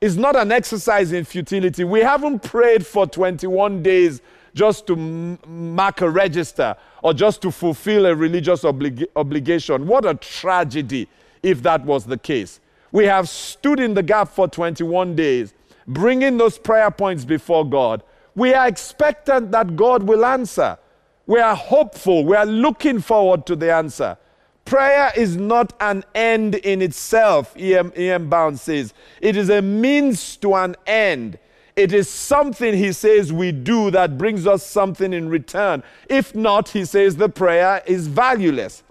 It's 0.00 0.16
not 0.16 0.34
an 0.34 0.50
exercise 0.50 1.12
in 1.12 1.24
futility. 1.24 1.84
We 1.84 2.00
haven't 2.00 2.42
prayed 2.42 2.84
for 2.84 3.06
21 3.06 3.84
days 3.84 4.20
just 4.54 4.86
to 4.88 4.94
m- 4.94 5.38
mark 5.46 6.00
a 6.00 6.10
register 6.10 6.74
or 7.02 7.14
just 7.14 7.40
to 7.42 7.50
fulfill 7.52 8.06
a 8.06 8.14
religious 8.14 8.62
oblig- 8.62 9.06
obligation. 9.14 9.86
What 9.86 10.04
a 10.04 10.14
tragedy 10.14 11.08
if 11.42 11.62
that 11.62 11.84
was 11.84 12.04
the 12.04 12.18
case. 12.18 12.58
We 12.90 13.04
have 13.04 13.28
stood 13.28 13.78
in 13.78 13.94
the 13.94 14.02
gap 14.02 14.28
for 14.28 14.48
21 14.48 15.14
days, 15.14 15.54
bringing 15.86 16.36
those 16.36 16.58
prayer 16.58 16.90
points 16.90 17.24
before 17.24 17.64
God. 17.64 18.02
We 18.34 18.54
are 18.54 18.66
expectant 18.66 19.50
that 19.52 19.76
God 19.76 20.02
will 20.02 20.24
answer. 20.24 20.78
We 21.26 21.40
are 21.40 21.54
hopeful. 21.54 22.24
We 22.24 22.36
are 22.36 22.46
looking 22.46 23.00
forward 23.00 23.46
to 23.46 23.56
the 23.56 23.72
answer. 23.72 24.16
Prayer 24.64 25.12
is 25.16 25.36
not 25.36 25.72
an 25.80 26.04
end 26.14 26.54
in 26.54 26.82
itself, 26.82 27.56
E.M. 27.56 27.92
E.M. 27.96 28.28
Bound 28.28 28.58
says. 28.58 28.94
It 29.20 29.36
is 29.36 29.50
a 29.50 29.60
means 29.60 30.36
to 30.38 30.54
an 30.54 30.76
end. 30.86 31.38
It 31.74 31.92
is 31.92 32.08
something, 32.08 32.74
he 32.74 32.92
says, 32.92 33.32
we 33.32 33.50
do 33.50 33.90
that 33.92 34.18
brings 34.18 34.46
us 34.46 34.64
something 34.64 35.12
in 35.12 35.28
return. 35.28 35.82
If 36.08 36.34
not, 36.34 36.68
he 36.68 36.84
says, 36.84 37.16
the 37.16 37.28
prayer 37.28 37.82
is 37.86 38.08
valueless. 38.08 38.82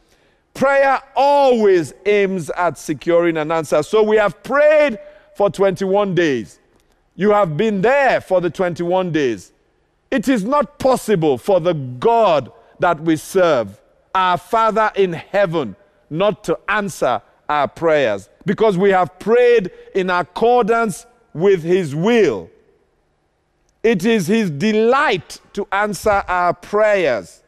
Prayer 0.54 1.02
always 1.16 1.94
aims 2.06 2.50
at 2.52 2.78
securing 2.78 3.38
an 3.38 3.52
answer. 3.52 3.84
So 3.84 4.04
we 4.04 4.18
have 4.18 4.42
prayed 4.44 5.00
for 5.36 5.50
21 5.50 6.16
days. 6.16 6.60
You 7.16 7.32
have 7.32 7.58
been 7.58 7.82
there 7.82 8.22
for 8.22 8.42
the 8.42 8.50
21 8.50 9.12
days. 9.12 9.52
It 10.10 10.28
is 10.28 10.44
not 10.44 10.80
possible 10.80 11.38
for 11.38 11.60
the 11.60 11.74
God 11.74 12.52
that 12.80 13.00
we 13.00 13.16
serve, 13.16 13.80
our 14.14 14.38
Father 14.38 14.92
in 14.96 15.14
heaven, 15.14 15.76
not 16.10 16.44
to 16.46 16.60
answer 16.68 17.22
our 17.48 17.68
prayers 17.68 18.30
because 18.46 18.78
we 18.78 18.90
have 18.92 19.20
prayed 19.20 19.72
in 19.94 20.10
accordance 20.10 21.06
with 21.34 21.64
His 21.64 21.96
will. 21.96 22.50
It 23.84 24.06
is 24.06 24.28
His 24.28 24.50
delight 24.50 25.40
to 25.54 25.68
answer 25.72 26.24
our 26.28 26.54
prayers. 26.54 27.44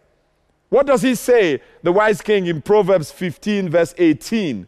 What 0.70 0.88
does 0.88 1.02
He 1.02 1.16
say, 1.16 1.62
the 1.84 1.92
wise 1.92 2.22
king, 2.22 2.48
in 2.48 2.62
Proverbs 2.62 3.12
15, 3.12 3.70
verse 3.70 3.94
18? 3.98 4.68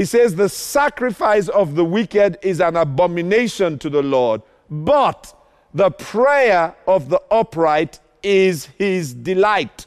He 0.00 0.06
says, 0.06 0.34
The 0.34 0.48
sacrifice 0.48 1.48
of 1.48 1.74
the 1.74 1.84
wicked 1.84 2.38
is 2.40 2.58
an 2.58 2.74
abomination 2.74 3.78
to 3.80 3.90
the 3.90 4.02
Lord, 4.02 4.40
but 4.70 5.38
the 5.74 5.90
prayer 5.90 6.74
of 6.86 7.10
the 7.10 7.20
upright 7.30 8.00
is 8.22 8.64
His 8.78 9.12
delight. 9.12 9.84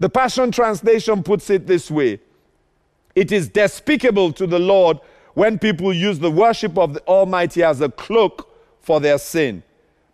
The 0.00 0.08
Passion 0.08 0.50
Translation 0.50 1.22
puts 1.22 1.50
it 1.50 1.68
this 1.68 1.88
way 1.88 2.18
It 3.14 3.30
is 3.30 3.48
despicable 3.48 4.32
to 4.32 4.44
the 4.44 4.58
Lord 4.58 4.98
when 5.34 5.60
people 5.60 5.92
use 5.92 6.18
the 6.18 6.32
worship 6.32 6.76
of 6.76 6.94
the 6.94 7.00
Almighty 7.02 7.62
as 7.62 7.80
a 7.80 7.90
cloak 7.90 8.50
for 8.80 8.98
their 8.98 9.18
sin. 9.18 9.62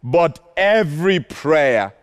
But 0.02 0.38
every 0.54 1.18
prayer 1.18 1.94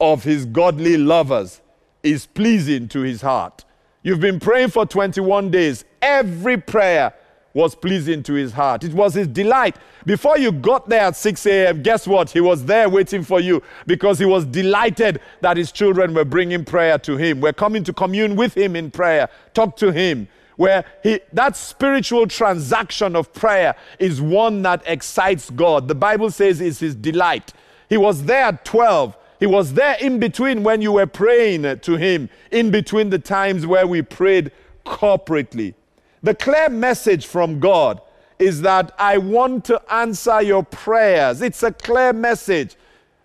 of 0.00 0.22
his 0.22 0.46
godly 0.46 0.96
lovers 0.96 1.60
is 2.04 2.26
pleasing 2.26 2.86
to 2.90 3.00
his 3.00 3.20
heart. 3.20 3.64
You've 4.04 4.20
been 4.20 4.38
praying 4.38 4.68
for 4.68 4.86
21 4.86 5.50
days. 5.50 5.84
Every 6.00 6.56
prayer 6.56 7.12
was 7.54 7.74
pleasing 7.74 8.22
to 8.22 8.34
his 8.34 8.52
heart. 8.52 8.84
It 8.84 8.92
was 8.92 9.14
his 9.14 9.26
delight. 9.26 9.76
Before 10.06 10.38
you 10.38 10.52
got 10.52 10.88
there 10.88 11.00
at 11.00 11.16
6 11.16 11.46
a.m., 11.46 11.82
guess 11.82 12.06
what? 12.06 12.30
He 12.30 12.40
was 12.40 12.64
there 12.64 12.88
waiting 12.88 13.24
for 13.24 13.40
you 13.40 13.62
because 13.86 14.18
he 14.18 14.24
was 14.24 14.44
delighted 14.44 15.20
that 15.40 15.56
his 15.56 15.72
children 15.72 16.14
were 16.14 16.24
bringing 16.24 16.64
prayer 16.64 16.98
to 16.98 17.16
him. 17.16 17.40
We're 17.40 17.52
coming 17.52 17.84
to 17.84 17.92
commune 17.92 18.36
with 18.36 18.56
him 18.56 18.76
in 18.76 18.90
prayer, 18.90 19.28
talk 19.54 19.76
to 19.78 19.90
him. 19.90 20.28
Where 20.56 20.84
he, 21.04 21.20
that 21.32 21.56
spiritual 21.56 22.26
transaction 22.26 23.14
of 23.14 23.32
prayer 23.32 23.76
is 23.98 24.20
one 24.20 24.62
that 24.62 24.82
excites 24.86 25.50
God. 25.50 25.86
The 25.86 25.94
Bible 25.94 26.32
says 26.32 26.60
is 26.60 26.80
his 26.80 26.96
delight. 26.96 27.52
He 27.88 27.96
was 27.96 28.24
there 28.24 28.44
at 28.46 28.64
12. 28.64 29.16
He 29.38 29.46
was 29.46 29.74
there 29.74 29.96
in 30.00 30.18
between 30.18 30.64
when 30.64 30.82
you 30.82 30.92
were 30.92 31.06
praying 31.06 31.78
to 31.78 31.96
him, 31.96 32.28
in 32.50 32.70
between 32.72 33.10
the 33.10 33.20
times 33.20 33.66
where 33.66 33.86
we 33.86 34.02
prayed 34.02 34.50
corporately. 34.84 35.74
The 36.22 36.34
clear 36.34 36.68
message 36.68 37.26
from 37.26 37.60
God 37.60 38.00
is 38.38 38.62
that 38.62 38.94
I 38.98 39.18
want 39.18 39.64
to 39.66 39.80
answer 39.92 40.42
your 40.42 40.62
prayers. 40.62 41.42
It's 41.42 41.62
a 41.62 41.72
clear 41.72 42.12
message. 42.12 42.76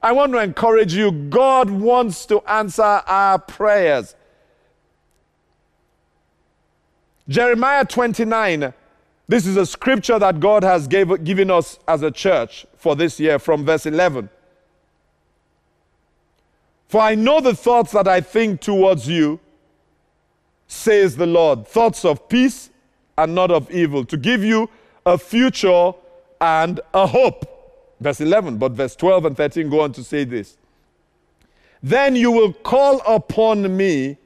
I 0.01 0.11
want 0.11 0.33
to 0.33 0.39
encourage 0.39 0.93
you. 0.93 1.11
God 1.11 1.69
wants 1.69 2.25
to 2.27 2.41
answer 2.41 2.81
our 2.83 3.39
prayers. 3.39 4.15
Jeremiah 7.27 7.85
29, 7.85 8.73
this 9.27 9.45
is 9.45 9.55
a 9.55 9.65
scripture 9.65 10.19
that 10.19 10.39
God 10.39 10.63
has 10.63 10.87
gave, 10.87 11.23
given 11.23 11.49
us 11.49 11.79
as 11.87 12.01
a 12.01 12.11
church 12.11 12.65
for 12.75 12.95
this 12.95 13.19
year 13.19 13.39
from 13.39 13.65
verse 13.65 13.85
11. 13.85 14.29
For 16.89 16.99
I 16.99 17.15
know 17.15 17.39
the 17.39 17.55
thoughts 17.55 17.93
that 17.93 18.07
I 18.07 18.19
think 18.19 18.59
towards 18.61 19.07
you, 19.07 19.39
says 20.67 21.15
the 21.15 21.25
Lord, 21.25 21.67
thoughts 21.67 22.03
of 22.03 22.27
peace 22.27 22.69
and 23.17 23.35
not 23.35 23.51
of 23.51 23.69
evil, 23.71 24.05
to 24.05 24.17
give 24.17 24.43
you 24.43 24.69
a 25.05 25.17
future 25.17 25.91
and 26.41 26.79
a 26.93 27.07
hope. 27.07 27.49
Verse 27.99 28.19
11, 28.21 28.57
but 28.57 28.73
verse 28.73 28.95
12 28.95 29.25
and 29.25 29.37
13 29.37 29.69
go 29.69 29.81
on 29.81 29.93
to 29.93 30.03
say 30.03 30.23
this. 30.23 30.57
Then 31.81 32.15
you 32.15 32.31
will 32.31 32.53
call 32.53 33.01
upon 33.05 33.75
me 33.75 34.17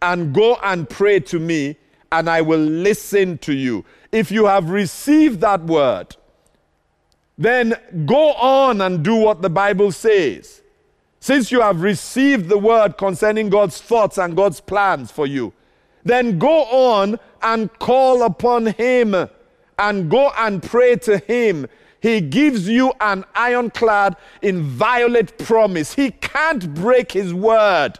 and 0.00 0.34
go 0.34 0.56
and 0.62 0.88
pray 0.88 1.20
to 1.20 1.38
me, 1.38 1.76
and 2.12 2.30
I 2.30 2.40
will 2.42 2.60
listen 2.60 3.38
to 3.38 3.52
you. 3.52 3.84
If 4.12 4.30
you 4.30 4.46
have 4.46 4.70
received 4.70 5.40
that 5.40 5.64
word, 5.64 6.16
then 7.36 7.74
go 8.06 8.32
on 8.32 8.80
and 8.80 9.04
do 9.04 9.16
what 9.16 9.42
the 9.42 9.50
Bible 9.50 9.92
says. 9.92 10.62
Since 11.20 11.50
you 11.50 11.60
have 11.60 11.82
received 11.82 12.48
the 12.48 12.58
word 12.58 12.96
concerning 12.96 13.48
God's 13.48 13.80
thoughts 13.80 14.18
and 14.18 14.36
God's 14.36 14.60
plans 14.60 15.10
for 15.10 15.26
you, 15.26 15.52
then 16.04 16.38
go 16.38 16.64
on 16.64 17.18
and 17.42 17.76
call 17.78 18.22
upon 18.22 18.66
Him 18.66 19.28
and 19.78 20.10
go 20.10 20.30
and 20.36 20.62
pray 20.62 20.96
to 20.96 21.18
Him. 21.18 21.66
He 22.00 22.20
gives 22.20 22.68
you 22.68 22.92
an 23.00 23.24
ironclad, 23.34 24.16
inviolate 24.42 25.36
promise. 25.38 25.94
He 25.94 26.12
can't 26.12 26.74
break 26.74 27.12
His 27.12 27.34
word. 27.34 27.98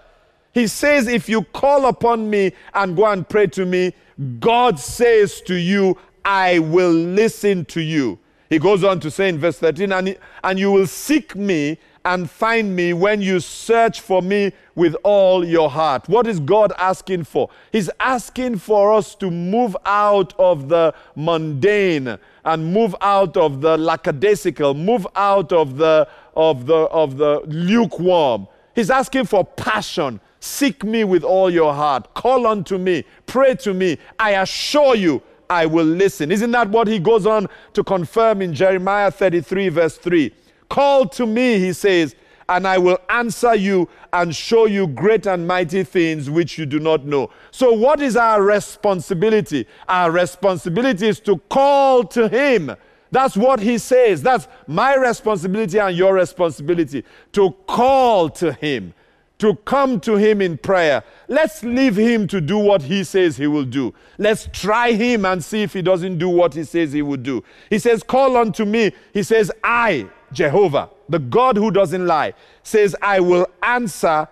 He 0.52 0.66
says, 0.66 1.08
If 1.08 1.28
you 1.28 1.42
call 1.42 1.86
upon 1.86 2.30
me 2.30 2.52
and 2.74 2.96
go 2.96 3.06
and 3.06 3.28
pray 3.28 3.46
to 3.48 3.66
me, 3.66 3.94
God 4.40 4.78
says 4.78 5.40
to 5.42 5.54
you, 5.54 5.96
I 6.24 6.58
will 6.58 6.92
listen 6.92 7.64
to 7.66 7.80
you. 7.80 8.18
He 8.50 8.58
goes 8.58 8.82
on 8.82 9.00
to 9.00 9.10
say 9.10 9.28
in 9.28 9.38
verse 9.38 9.58
13, 9.58 9.92
and, 9.92 10.18
and 10.42 10.58
you 10.58 10.72
will 10.72 10.86
seek 10.86 11.36
me 11.36 11.78
and 12.04 12.30
find 12.30 12.74
me 12.74 12.92
when 12.92 13.20
you 13.20 13.40
search 13.40 14.00
for 14.00 14.22
me 14.22 14.52
with 14.78 14.94
all 15.02 15.44
your 15.44 15.68
heart. 15.68 16.08
What 16.08 16.26
is 16.26 16.38
God 16.38 16.72
asking 16.78 17.24
for? 17.24 17.50
He's 17.72 17.90
asking 17.98 18.58
for 18.58 18.92
us 18.94 19.14
to 19.16 19.30
move 19.30 19.76
out 19.84 20.32
of 20.38 20.68
the 20.68 20.94
mundane 21.16 22.16
and 22.44 22.72
move 22.72 22.94
out 23.00 23.36
of 23.36 23.60
the 23.60 23.76
lackadaisical, 23.76 24.74
move 24.74 25.06
out 25.16 25.52
of 25.52 25.76
the 25.76 26.08
of 26.34 26.66
the 26.66 26.76
of 26.76 27.18
the 27.18 27.40
lukewarm. 27.46 28.46
He's 28.74 28.88
asking 28.88 29.24
for 29.24 29.44
passion. 29.44 30.20
Seek 30.40 30.84
me 30.84 31.02
with 31.02 31.24
all 31.24 31.50
your 31.50 31.74
heart. 31.74 32.14
Call 32.14 32.46
unto 32.46 32.78
me. 32.78 33.04
Pray 33.26 33.56
to 33.56 33.74
me. 33.74 33.98
I 34.20 34.40
assure 34.40 34.94
you, 34.94 35.20
I 35.50 35.66
will 35.66 35.84
listen. 35.84 36.30
Isn't 36.30 36.52
that 36.52 36.68
what 36.68 36.86
he 36.86 37.00
goes 37.00 37.26
on 37.26 37.48
to 37.72 37.82
confirm 37.82 38.40
in 38.42 38.54
Jeremiah 38.54 39.10
33, 39.10 39.70
verse 39.70 39.98
3? 39.98 40.32
Call 40.68 41.08
to 41.08 41.26
me, 41.26 41.58
he 41.58 41.72
says, 41.72 42.14
and 42.48 42.66
I 42.66 42.78
will 42.78 42.98
answer 43.08 43.54
you 43.54 43.88
and 44.12 44.34
show 44.34 44.66
you 44.66 44.86
great 44.86 45.26
and 45.26 45.46
mighty 45.46 45.84
things 45.84 46.30
which 46.30 46.58
you 46.58 46.66
do 46.66 46.80
not 46.80 47.04
know. 47.04 47.30
So, 47.50 47.72
what 47.72 48.00
is 48.00 48.16
our 48.16 48.42
responsibility? 48.42 49.66
Our 49.88 50.10
responsibility 50.10 51.08
is 51.08 51.20
to 51.20 51.38
call 51.48 52.04
to 52.04 52.28
him. 52.28 52.74
That's 53.10 53.36
what 53.36 53.60
he 53.60 53.78
says. 53.78 54.22
That's 54.22 54.48
my 54.66 54.94
responsibility 54.94 55.78
and 55.78 55.96
your 55.96 56.14
responsibility 56.14 57.04
to 57.32 57.52
call 57.66 58.28
to 58.30 58.52
him 58.52 58.94
to 59.38 59.54
come 59.64 60.00
to 60.00 60.16
Him 60.16 60.42
in 60.42 60.58
prayer. 60.58 61.02
Let's 61.28 61.62
leave 61.62 61.96
Him 61.96 62.26
to 62.28 62.40
do 62.40 62.58
what 62.58 62.82
He 62.82 63.04
says 63.04 63.36
He 63.36 63.46
will 63.46 63.64
do. 63.64 63.94
Let's 64.18 64.48
try 64.52 64.92
Him 64.92 65.24
and 65.24 65.42
see 65.42 65.62
if 65.62 65.72
He 65.72 65.82
doesn't 65.82 66.18
do 66.18 66.28
what 66.28 66.54
He 66.54 66.64
says 66.64 66.92
He 66.92 67.02
would 67.02 67.22
do. 67.22 67.42
He 67.70 67.78
says, 67.78 68.02
Call 68.02 68.36
unto 68.36 68.64
me. 68.64 68.92
He 69.12 69.22
says, 69.22 69.50
I, 69.62 70.08
Jehovah, 70.32 70.90
the 71.08 71.18
God 71.18 71.56
who 71.56 71.70
doesn't 71.70 72.06
lie, 72.06 72.34
says, 72.62 72.94
I 73.02 73.20
will 73.20 73.46
answer 73.62 74.28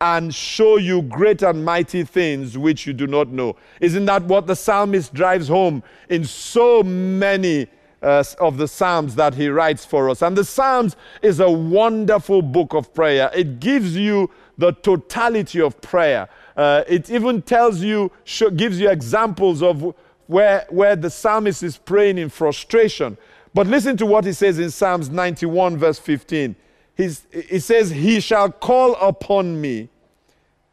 and 0.00 0.34
show 0.34 0.76
you 0.76 1.02
great 1.02 1.42
and 1.42 1.64
mighty 1.64 2.04
things 2.04 2.58
which 2.58 2.86
you 2.86 2.92
do 2.92 3.06
not 3.06 3.28
know. 3.28 3.56
Isn't 3.80 4.04
that 4.06 4.24
what 4.24 4.46
the 4.46 4.56
psalmist 4.56 5.14
drives 5.14 5.48
home 5.48 5.82
in 6.08 6.24
so 6.24 6.82
many 6.82 7.68
uh, 8.04 8.22
of 8.38 8.58
the 8.58 8.68
Psalms 8.68 9.14
that 9.14 9.34
he 9.34 9.48
writes 9.48 9.84
for 9.84 10.10
us. 10.10 10.20
And 10.20 10.36
the 10.36 10.44
Psalms 10.44 10.94
is 11.22 11.40
a 11.40 11.50
wonderful 11.50 12.42
book 12.42 12.74
of 12.74 12.92
prayer. 12.92 13.30
It 13.34 13.60
gives 13.60 13.96
you 13.96 14.30
the 14.58 14.72
totality 14.72 15.60
of 15.60 15.80
prayer. 15.80 16.28
Uh, 16.54 16.84
it 16.86 17.10
even 17.10 17.40
tells 17.40 17.80
you, 17.80 18.12
gives 18.56 18.78
you 18.78 18.90
examples 18.90 19.62
of 19.62 19.94
where, 20.26 20.66
where 20.68 20.96
the 20.96 21.10
psalmist 21.10 21.62
is 21.62 21.76
praying 21.76 22.18
in 22.18 22.28
frustration. 22.28 23.16
But 23.54 23.68
listen 23.68 23.96
to 23.98 24.06
what 24.06 24.24
he 24.24 24.32
says 24.32 24.58
in 24.58 24.70
Psalms 24.70 25.08
91, 25.08 25.78
verse 25.78 25.98
15. 25.98 26.56
He's, 26.96 27.26
he 27.32 27.60
says, 27.60 27.90
He 27.90 28.20
shall 28.20 28.50
call 28.50 28.94
upon 28.96 29.60
me. 29.60 29.88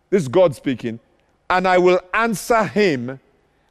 This 0.09 0.23
is 0.23 0.27
God 0.27 0.55
speaking. 0.55 0.99
And 1.49 1.67
I 1.67 1.77
will 1.77 1.99
answer 2.13 2.63
him. 2.63 3.19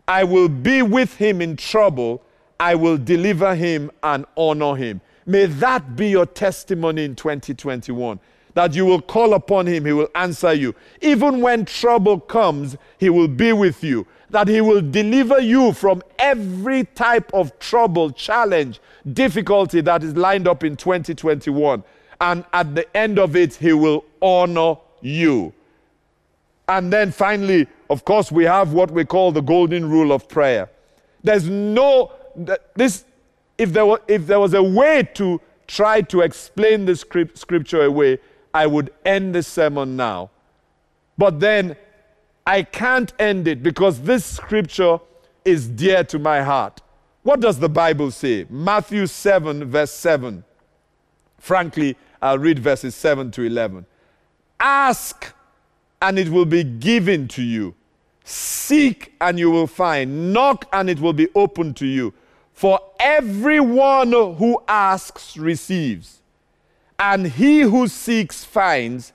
I 0.06 0.24
will 0.24 0.48
be 0.48 0.82
with 0.82 1.16
him 1.16 1.40
in 1.42 1.56
trouble. 1.56 2.22
I 2.58 2.74
will 2.74 2.98
deliver 2.98 3.54
him 3.54 3.90
and 4.02 4.24
honor 4.36 4.76
him. 4.76 5.00
May 5.26 5.46
that 5.46 5.96
be 5.96 6.08
your 6.08 6.26
testimony 6.26 7.04
in 7.04 7.16
2021 7.16 8.20
that 8.54 8.74
you 8.74 8.84
will 8.84 9.00
call 9.00 9.34
upon 9.34 9.66
him, 9.66 9.84
he 9.84 9.92
will 9.92 10.10
answer 10.14 10.52
you. 10.52 10.74
Even 11.00 11.40
when 11.40 11.64
trouble 11.64 12.18
comes, 12.18 12.76
he 12.98 13.10
will 13.10 13.28
be 13.28 13.52
with 13.52 13.82
you. 13.82 14.06
That 14.30 14.48
he 14.48 14.60
will 14.60 14.80
deliver 14.80 15.40
you 15.40 15.72
from 15.72 16.02
every 16.18 16.84
type 16.84 17.32
of 17.34 17.58
trouble, 17.58 18.10
challenge, 18.10 18.80
difficulty 19.12 19.80
that 19.80 20.04
is 20.04 20.16
lined 20.16 20.46
up 20.46 20.62
in 20.62 20.76
2021. 20.76 21.82
And 22.20 22.44
at 22.52 22.74
the 22.74 22.96
end 22.96 23.18
of 23.18 23.34
it, 23.34 23.54
he 23.54 23.72
will 23.72 24.04
honor 24.22 24.76
you. 25.00 25.52
And 26.68 26.92
then 26.92 27.10
finally, 27.10 27.66
of 27.88 28.04
course, 28.04 28.30
we 28.30 28.44
have 28.44 28.72
what 28.72 28.92
we 28.92 29.04
call 29.04 29.32
the 29.32 29.40
golden 29.40 29.90
rule 29.90 30.12
of 30.12 30.28
prayer. 30.28 30.70
There's 31.24 31.48
no 31.48 32.12
this, 32.74 33.04
if 33.58 33.72
there, 33.72 33.86
were, 33.86 34.00
if 34.08 34.26
there 34.26 34.40
was 34.40 34.54
a 34.54 34.62
way 34.62 35.08
to 35.14 35.40
try 35.66 36.00
to 36.02 36.20
explain 36.20 36.84
this 36.84 37.00
scripture 37.00 37.82
away, 37.82 38.18
I 38.52 38.66
would 38.66 38.92
end 39.04 39.34
this 39.34 39.46
sermon 39.46 39.96
now. 39.96 40.30
But 41.18 41.40
then 41.40 41.76
I 42.50 42.64
can't 42.64 43.12
end 43.20 43.46
it 43.46 43.62
because 43.62 44.00
this 44.00 44.24
scripture 44.24 44.98
is 45.44 45.68
dear 45.68 46.02
to 46.02 46.18
my 46.18 46.42
heart. 46.42 46.80
What 47.22 47.38
does 47.38 47.60
the 47.60 47.68
Bible 47.68 48.10
say? 48.10 48.44
Matthew 48.50 49.06
7, 49.06 49.66
verse 49.66 49.92
7. 49.92 50.42
Frankly, 51.38 51.96
I'll 52.20 52.40
read 52.40 52.58
verses 52.58 52.96
7 52.96 53.30
to 53.30 53.42
11. 53.42 53.86
Ask, 54.58 55.32
and 56.02 56.18
it 56.18 56.28
will 56.28 56.44
be 56.44 56.64
given 56.64 57.28
to 57.28 57.42
you. 57.42 57.76
Seek, 58.24 59.12
and 59.20 59.38
you 59.38 59.52
will 59.52 59.68
find. 59.68 60.32
Knock, 60.32 60.66
and 60.72 60.90
it 60.90 60.98
will 60.98 61.12
be 61.12 61.28
opened 61.36 61.76
to 61.76 61.86
you. 61.86 62.12
For 62.52 62.80
everyone 62.98 64.10
who 64.10 64.60
asks 64.66 65.36
receives, 65.36 66.20
and 66.98 67.28
he 67.28 67.60
who 67.60 67.86
seeks 67.86 68.44
finds, 68.44 69.12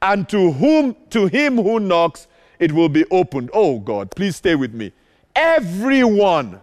and 0.00 0.28
to 0.28 0.52
whom 0.52 0.94
to 1.10 1.26
him 1.26 1.56
who 1.56 1.80
knocks 1.80 2.28
it 2.58 2.72
will 2.72 2.88
be 2.88 3.04
opened. 3.10 3.50
Oh 3.52 3.78
God, 3.78 4.10
please 4.10 4.36
stay 4.36 4.54
with 4.54 4.74
me. 4.74 4.92
Everyone, 5.34 6.60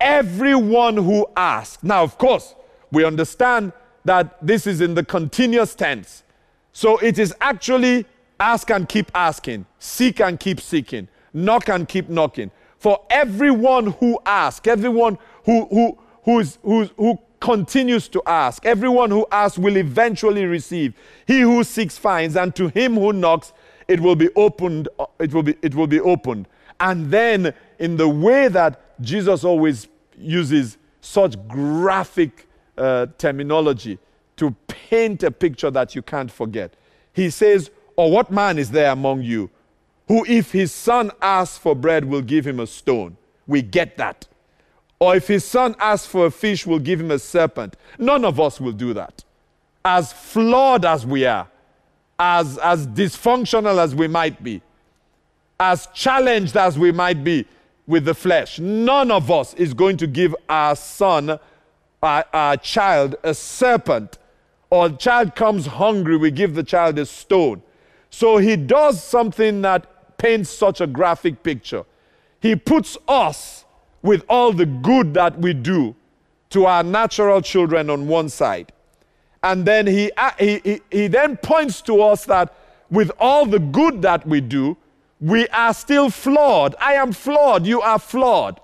everyone 0.00 0.96
who 0.96 1.26
asks. 1.36 1.82
Now, 1.82 2.02
of 2.02 2.18
course, 2.18 2.54
we 2.90 3.04
understand 3.04 3.72
that 4.04 4.44
this 4.44 4.66
is 4.66 4.80
in 4.80 4.94
the 4.94 5.04
continuous 5.04 5.74
tense. 5.74 6.24
So 6.72 6.98
it 6.98 7.18
is 7.18 7.34
actually 7.40 8.06
ask 8.40 8.70
and 8.70 8.88
keep 8.88 9.10
asking, 9.14 9.66
seek 9.78 10.20
and 10.20 10.40
keep 10.40 10.60
seeking, 10.60 11.08
knock 11.32 11.68
and 11.68 11.86
keep 11.86 12.08
knocking. 12.08 12.50
For 12.78 13.00
everyone 13.10 13.88
who 13.92 14.18
asks, 14.26 14.66
everyone 14.66 15.18
who, 15.44 15.66
who, 15.66 15.98
who's, 16.24 16.58
who's, 16.62 16.90
who 16.96 17.18
continues 17.40 18.08
to 18.08 18.22
ask, 18.26 18.64
everyone 18.66 19.10
who 19.10 19.26
asks 19.30 19.58
will 19.58 19.76
eventually 19.76 20.46
receive. 20.46 20.94
He 21.26 21.40
who 21.40 21.62
seeks 21.62 21.98
finds, 21.98 22.36
and 22.36 22.54
to 22.56 22.68
him 22.68 22.94
who 22.94 23.12
knocks, 23.12 23.52
it 23.88 24.00
will 24.00 24.16
be 24.16 24.28
opened. 24.36 24.88
It 25.18 25.32
will 25.32 25.42
be, 25.42 25.56
it 25.62 25.74
will 25.74 25.86
be 25.86 26.00
opened. 26.00 26.48
And 26.80 27.10
then, 27.10 27.54
in 27.78 27.96
the 27.96 28.08
way 28.08 28.48
that 28.48 29.00
Jesus 29.00 29.44
always 29.44 29.88
uses 30.18 30.78
such 31.00 31.36
graphic 31.48 32.48
uh, 32.76 33.06
terminology 33.18 33.98
to 34.36 34.52
paint 34.66 35.22
a 35.22 35.30
picture 35.30 35.70
that 35.70 35.94
you 35.94 36.02
can't 36.02 36.30
forget, 36.30 36.74
he 37.12 37.30
says, 37.30 37.70
Or 37.96 38.10
what 38.10 38.30
man 38.30 38.58
is 38.58 38.70
there 38.70 38.92
among 38.92 39.22
you 39.22 39.50
who, 40.08 40.24
if 40.26 40.52
his 40.52 40.72
son 40.72 41.10
asks 41.20 41.58
for 41.58 41.74
bread, 41.74 42.04
will 42.04 42.22
give 42.22 42.46
him 42.46 42.60
a 42.60 42.66
stone. 42.66 43.16
We 43.46 43.62
get 43.62 43.96
that. 43.96 44.26
Or 44.98 45.16
if 45.16 45.26
his 45.26 45.44
son 45.44 45.74
asks 45.78 46.06
for 46.06 46.26
a 46.26 46.30
fish, 46.30 46.66
will 46.66 46.78
give 46.78 47.00
him 47.00 47.10
a 47.10 47.18
serpent. 47.18 47.76
None 47.98 48.24
of 48.24 48.38
us 48.38 48.60
will 48.60 48.72
do 48.72 48.92
that. 48.94 49.24
As 49.84 50.12
flawed 50.12 50.84
as 50.84 51.06
we 51.06 51.24
are, 51.24 51.48
as, 52.22 52.56
as 52.58 52.86
dysfunctional 52.86 53.82
as 53.82 53.96
we 53.96 54.06
might 54.06 54.44
be, 54.44 54.62
as 55.58 55.88
challenged 55.88 56.56
as 56.56 56.78
we 56.78 56.92
might 56.92 57.24
be 57.24 57.44
with 57.88 58.04
the 58.04 58.14
flesh, 58.14 58.60
none 58.60 59.10
of 59.10 59.28
us 59.28 59.54
is 59.54 59.74
going 59.74 59.96
to 59.96 60.06
give 60.06 60.32
our 60.48 60.76
son, 60.76 61.36
our, 62.00 62.24
our 62.32 62.56
child, 62.56 63.16
a 63.24 63.34
serpent. 63.34 64.18
Or 64.70 64.86
a 64.86 64.90
child 64.90 65.34
comes 65.34 65.66
hungry, 65.66 66.16
we 66.16 66.30
give 66.30 66.54
the 66.54 66.62
child 66.62 66.96
a 67.00 67.06
stone. 67.06 67.60
So 68.08 68.36
he 68.36 68.56
does 68.56 69.02
something 69.02 69.60
that 69.62 70.16
paints 70.16 70.48
such 70.48 70.80
a 70.80 70.86
graphic 70.86 71.42
picture. 71.42 71.84
He 72.40 72.54
puts 72.54 72.96
us 73.08 73.64
with 74.00 74.24
all 74.28 74.52
the 74.52 74.66
good 74.66 75.14
that 75.14 75.38
we 75.40 75.54
do 75.54 75.96
to 76.50 76.66
our 76.66 76.84
natural 76.84 77.42
children 77.42 77.90
on 77.90 78.06
one 78.06 78.28
side. 78.28 78.71
And 79.42 79.66
then 79.66 79.86
he, 79.86 80.10
he, 80.38 80.60
he, 80.64 80.80
he 80.90 81.06
then 81.08 81.36
points 81.36 81.80
to 81.82 82.00
us 82.02 82.24
that 82.26 82.54
with 82.90 83.10
all 83.18 83.46
the 83.46 83.58
good 83.58 84.02
that 84.02 84.26
we 84.26 84.40
do 84.40 84.76
We 85.22 85.46
are 85.48 85.72
still 85.72 86.10
flawed. 86.10 86.74
I 86.80 86.94
am 86.94 87.12
flawed. 87.12 87.64
You 87.64 87.80
are 87.80 88.00
flawed. 88.00 88.60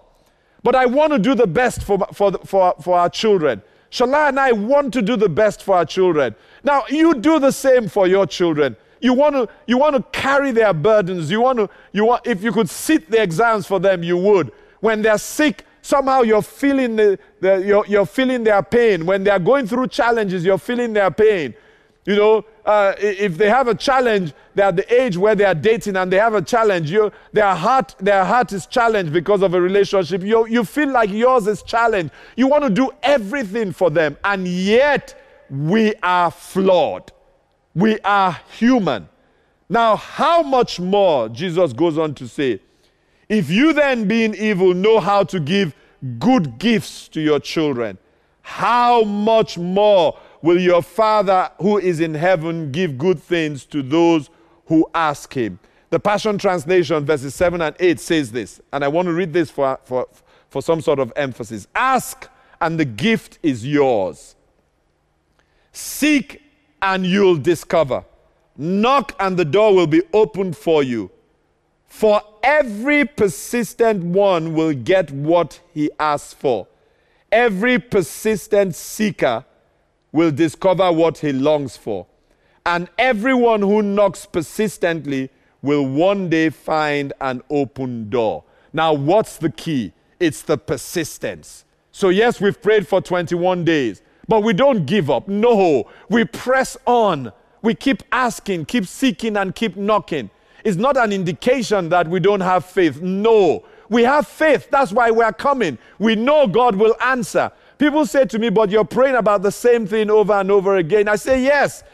But 0.65 0.75
I 0.75 0.87
want 0.87 1.13
to 1.13 1.19
do 1.21 1.37
the 1.37 1.47
best 1.47 1.85
for, 1.85 1.99
for, 2.13 2.33
for, 2.45 2.75
for 2.83 2.99
our 2.99 3.09
children. 3.09 3.63
Shola 3.93 4.29
and 4.29 4.41
I 4.41 4.51
want 4.51 4.93
to 4.95 5.03
do 5.03 5.17
the 5.17 5.29
best 5.29 5.63
for 5.63 5.77
our 5.77 5.87
children. 5.87 6.35
Now, 6.65 6.83
you 6.89 7.15
do 7.15 7.39
the 7.39 7.53
same 7.53 7.89
for 7.89 8.09
your 8.09 8.27
children. 8.27 8.77
You 9.01 9.15
want 9.15 9.37
to, 9.37 9.49
you 9.69 9.79
want 9.79 9.95
to 9.95 10.03
carry 10.11 10.51
their 10.51 10.75
burdens. 10.75 11.31
You 11.31 11.43
want 11.43 11.61
to, 11.61 11.71
you 11.93 12.05
want, 12.05 12.27
if 12.27 12.43
you 12.43 12.51
could 12.51 12.69
sit 12.69 13.09
the 13.09 13.23
exams 13.23 13.65
for 13.69 13.79
them, 13.79 14.03
you 14.03 14.17
would. 14.17 14.51
When 14.81 15.01
they're 15.01 15.17
sick, 15.19 15.65
somehow 15.83 16.23
you're 16.23 16.43
feeling, 16.43 16.97
the, 16.97 17.19
the, 17.41 17.57
you're, 17.65 17.87
you're 17.87 18.07
feeling 18.07 18.45
their 18.45 18.63
pain. 18.63 19.07
When 19.07 19.25
they're 19.25 19.39
going 19.39 19.67
through 19.67 19.89
challenges, 19.89 20.45
you're 20.45 20.59
feeling 20.59 20.93
their 20.93 21.11
pain. 21.11 21.55
You 22.05 22.17
know, 22.17 22.45
uh, 22.65 22.95
if 22.99 23.37
they 23.37 23.51
have 23.51 23.69
a 23.69 23.75
challenge, 23.75 24.33
they're 24.55 24.69
at 24.69 24.77
the 24.77 24.95
age 24.95 25.19
where 25.19 25.35
they 25.35 25.45
are 25.45 25.55
dating 25.55 25.97
and 25.97 26.11
they 26.11 26.17
have 26.17 26.33
a 26.33 26.41
challenge. 26.41 26.91
You, 26.91 27.13
their 27.33 27.55
heart, 27.55 27.95
their 27.99 28.25
heart 28.25 28.53
is 28.53 28.67
challenged 28.67 29.13
because 29.13 29.43
of 29.43 29.53
a 29.53 29.61
relationship. 29.61 30.23
You, 30.23 30.47
you 30.47 30.65
feel 30.65 30.89
like 30.89 31.11
yours 31.11 31.47
is 31.47 31.63
challenged. 31.63 32.13
You 32.35 32.47
want 32.47 32.65
to 32.65 32.71
do 32.71 32.91
everything 33.03 33.73
for 33.73 33.91
them, 33.91 34.17
and 34.25 34.49
yet 34.49 35.23
we 35.51 35.95
are 36.03 36.31
flawed. 36.31 37.13
We 37.75 37.99
are 38.01 38.41
human. 38.57 39.09
Now, 39.69 39.97
how 39.97 40.43
much 40.43 40.81
more, 40.81 41.29
Jesus 41.29 41.75
goes 41.75 41.99
on 41.99 42.15
to 42.15 42.27
say, 42.27 42.61
if 43.29 43.51
you 43.51 43.73
then, 43.73 44.09
being 44.09 44.35
evil, 44.35 44.75
know 44.75 45.01
how 45.01 45.25
to 45.25 45.41
give 45.41 45.75
good 46.19 46.59
gifts 46.59 47.09
to 47.09 47.21
your 47.21 47.41
children, 47.41 47.99
how 48.43 49.03
much 49.03 49.59
more 49.59 50.19
will 50.41 50.59
your 50.59 50.83
Father 50.83 51.51
who 51.61 51.79
is 51.79 52.01
in 52.01 52.15
heaven 52.15 52.73
give 52.73 52.97
good 52.97 53.23
things 53.23 53.65
to 53.67 53.83
those 53.83 54.31
who 54.67 54.89
ask 54.95 55.35
him? 55.35 55.59
The 55.91 56.01
Passion 56.01 56.39
Translation, 56.39 57.05
verses 57.05 57.35
7 57.35 57.61
and 57.61 57.75
8, 57.79 58.01
says 58.01 58.33
this, 58.33 58.61
and 58.73 58.85
I 58.85 58.89
want 58.89 59.07
to 59.07 59.13
read 59.13 59.33
this 59.33 59.51
for, 59.51 59.79
for, 59.85 60.07
for 60.49 60.63
some 60.63 60.81
sort 60.81 60.99
of 60.99 61.13
emphasis. 61.17 61.67
Ask, 61.75 62.29
and 62.61 62.79
the 62.79 62.85
gift 62.85 63.39
is 63.43 63.67
yours. 63.67 64.35
Seek, 65.73 66.43
and 66.81 67.05
you'll 67.05 67.37
discover. 67.37 68.05
Knock, 68.57 69.15
and 69.21 69.37
the 69.37 69.45
door 69.45 69.75
will 69.75 69.87
be 69.87 70.03
opened 70.13 70.57
for 70.57 70.83
you. 70.83 71.11
For 71.89 72.23
every 72.43 73.05
persistent 73.07 74.05
one 74.05 74.55
will 74.55 74.75
get 74.75 75.11
what 75.11 75.61
he 75.73 75.91
asks 75.99 76.35
for. 76.35 76.69
Every 77.33 77.79
persistent 77.79 78.75
seeker 78.75 79.45
will 80.13 80.31
discover 80.31 80.93
what 80.93 81.19
he 81.19 81.33
longs 81.33 81.77
for. 81.77 82.07
And 82.65 82.89
everyone 82.99 83.63
who 83.63 83.83
knocks 83.83 84.27
persistently 84.27 85.31
will 85.63 85.87
one 85.87 86.29
day 86.29 86.51
find 86.51 87.13
an 87.21 87.43
open 87.51 88.11
door. 88.11 88.45
Now, 88.73 88.93
what's 88.93 89.39
the 89.39 89.51
key? 89.51 89.93
It's 90.21 90.43
the 90.43 90.59
persistence. 90.59 91.65
So, 91.91 92.11
yes, 92.11 92.41
we've 92.41 92.61
prayed 92.61 92.87
for 92.87 93.01
21 93.01 93.65
days, 93.65 94.03
but 94.29 94.43
we 94.43 94.53
don't 94.53 94.87
give 94.87 95.11
up. 95.11 95.27
No, 95.27 95.91
we 96.09 96.25
press 96.25 96.77
on. 96.87 97.33
We 97.63 97.75
keep 97.75 98.03
asking, 98.13 98.67
keep 98.67 98.87
seeking, 98.87 99.37
and 99.37 99.55
keep 99.55 99.77
knocking. 99.77 100.31
It's 100.65 100.77
not 100.77 100.97
an 100.97 101.13
indication 101.13 101.89
that 101.91 102.09
we 102.09 102.21
don't 102.21 102.41
have 102.41 102.65
faith. 102.65 103.01
No, 103.01 103.65
we 103.89 104.03
have 104.03 104.27
faith. 104.27 104.69
That's 104.71 104.93
why 104.93 105.11
we're 105.11 105.33
coming. 105.33 105.79
We 105.99 106.15
know 106.15 106.47
God 106.47 106.77
will 106.77 106.97
answer. 107.03 107.51
People 107.79 108.07
say 108.07 108.25
to 108.27 108.39
me, 108.39 108.51
but 108.51 108.71
you're 108.71 108.85
praying 108.85 109.15
about 109.15 109.43
the 109.43 109.53
same 109.53 109.87
thing 109.87 110.11
over 110.11 110.33
and 110.33 110.51
over 110.51 110.77
again. 110.77 111.09
I 111.09 111.17
say, 111.17 111.43
yes, 111.43 111.85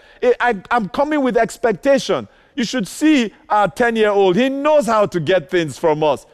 I, 0.41 0.61
am 0.71 0.89
coming 0.89 1.23
with 1.23 1.37
expectation. 1.37 2.27
You 2.57 2.65
should 2.65 2.89
see 2.89 3.35
our 3.49 3.69
10 3.69 3.97
year 3.97 4.11
old. 4.11 4.37
He 4.37 4.49
knows 4.49 4.87
how 4.87 5.07
to 5.07 5.21
get 5.21 5.51
things 5.51 5.79
from 5.79 6.03
us. 6.03 6.27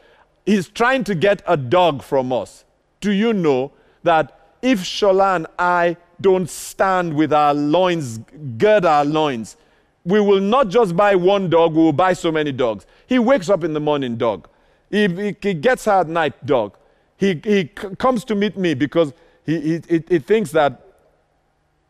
He's 0.47 0.69
trying 0.69 1.05
to 1.05 1.14
get 1.14 1.43
a 1.47 1.57
dog 1.57 2.03
from 2.03 2.33
us. 2.33 2.64
Do 3.01 3.11
you 3.11 3.33
know 3.33 3.73
that 4.05 4.55
if 4.62 4.81
Shola 4.81 5.37
and 5.37 5.47
I 5.59 5.97
don't 6.21 6.49
stand 6.49 7.14
with 7.14 7.33
our 7.33 7.55
loins, 7.55 8.19
gird 8.59 8.85
our 8.85 9.05
loins, 9.05 9.57
we 10.05 10.21
will 10.21 10.41
not 10.41 10.69
just 10.69 10.97
buy 10.97 11.15
one 11.15 11.51
dog, 11.51 11.75
we 11.75 11.83
will 11.83 11.93
buy 11.93 12.13
so 12.13 12.33
many 12.33 12.53
dogs. 12.53 12.87
He 13.07 13.19
wakes 13.19 13.49
up 13.51 13.65
in 13.65 13.73
the 13.73 13.81
morning, 13.81 14.17
dog. 14.17 14.49
He, 14.91 15.07
he, 15.09 15.37
he 15.41 15.55
gets 15.55 15.85
her 15.85 16.01
at 16.01 16.09
night, 16.09 16.45
dog. 16.47 16.77
He, 17.17 17.41
he 17.45 17.65
comes 17.65 18.25
to 18.25 18.35
meet 18.35 18.57
me 18.57 18.75
because 18.75 19.13
he, 19.45 19.81
he, 19.89 20.03
he 20.09 20.19
thinks 20.19 20.53
that, 20.53 20.87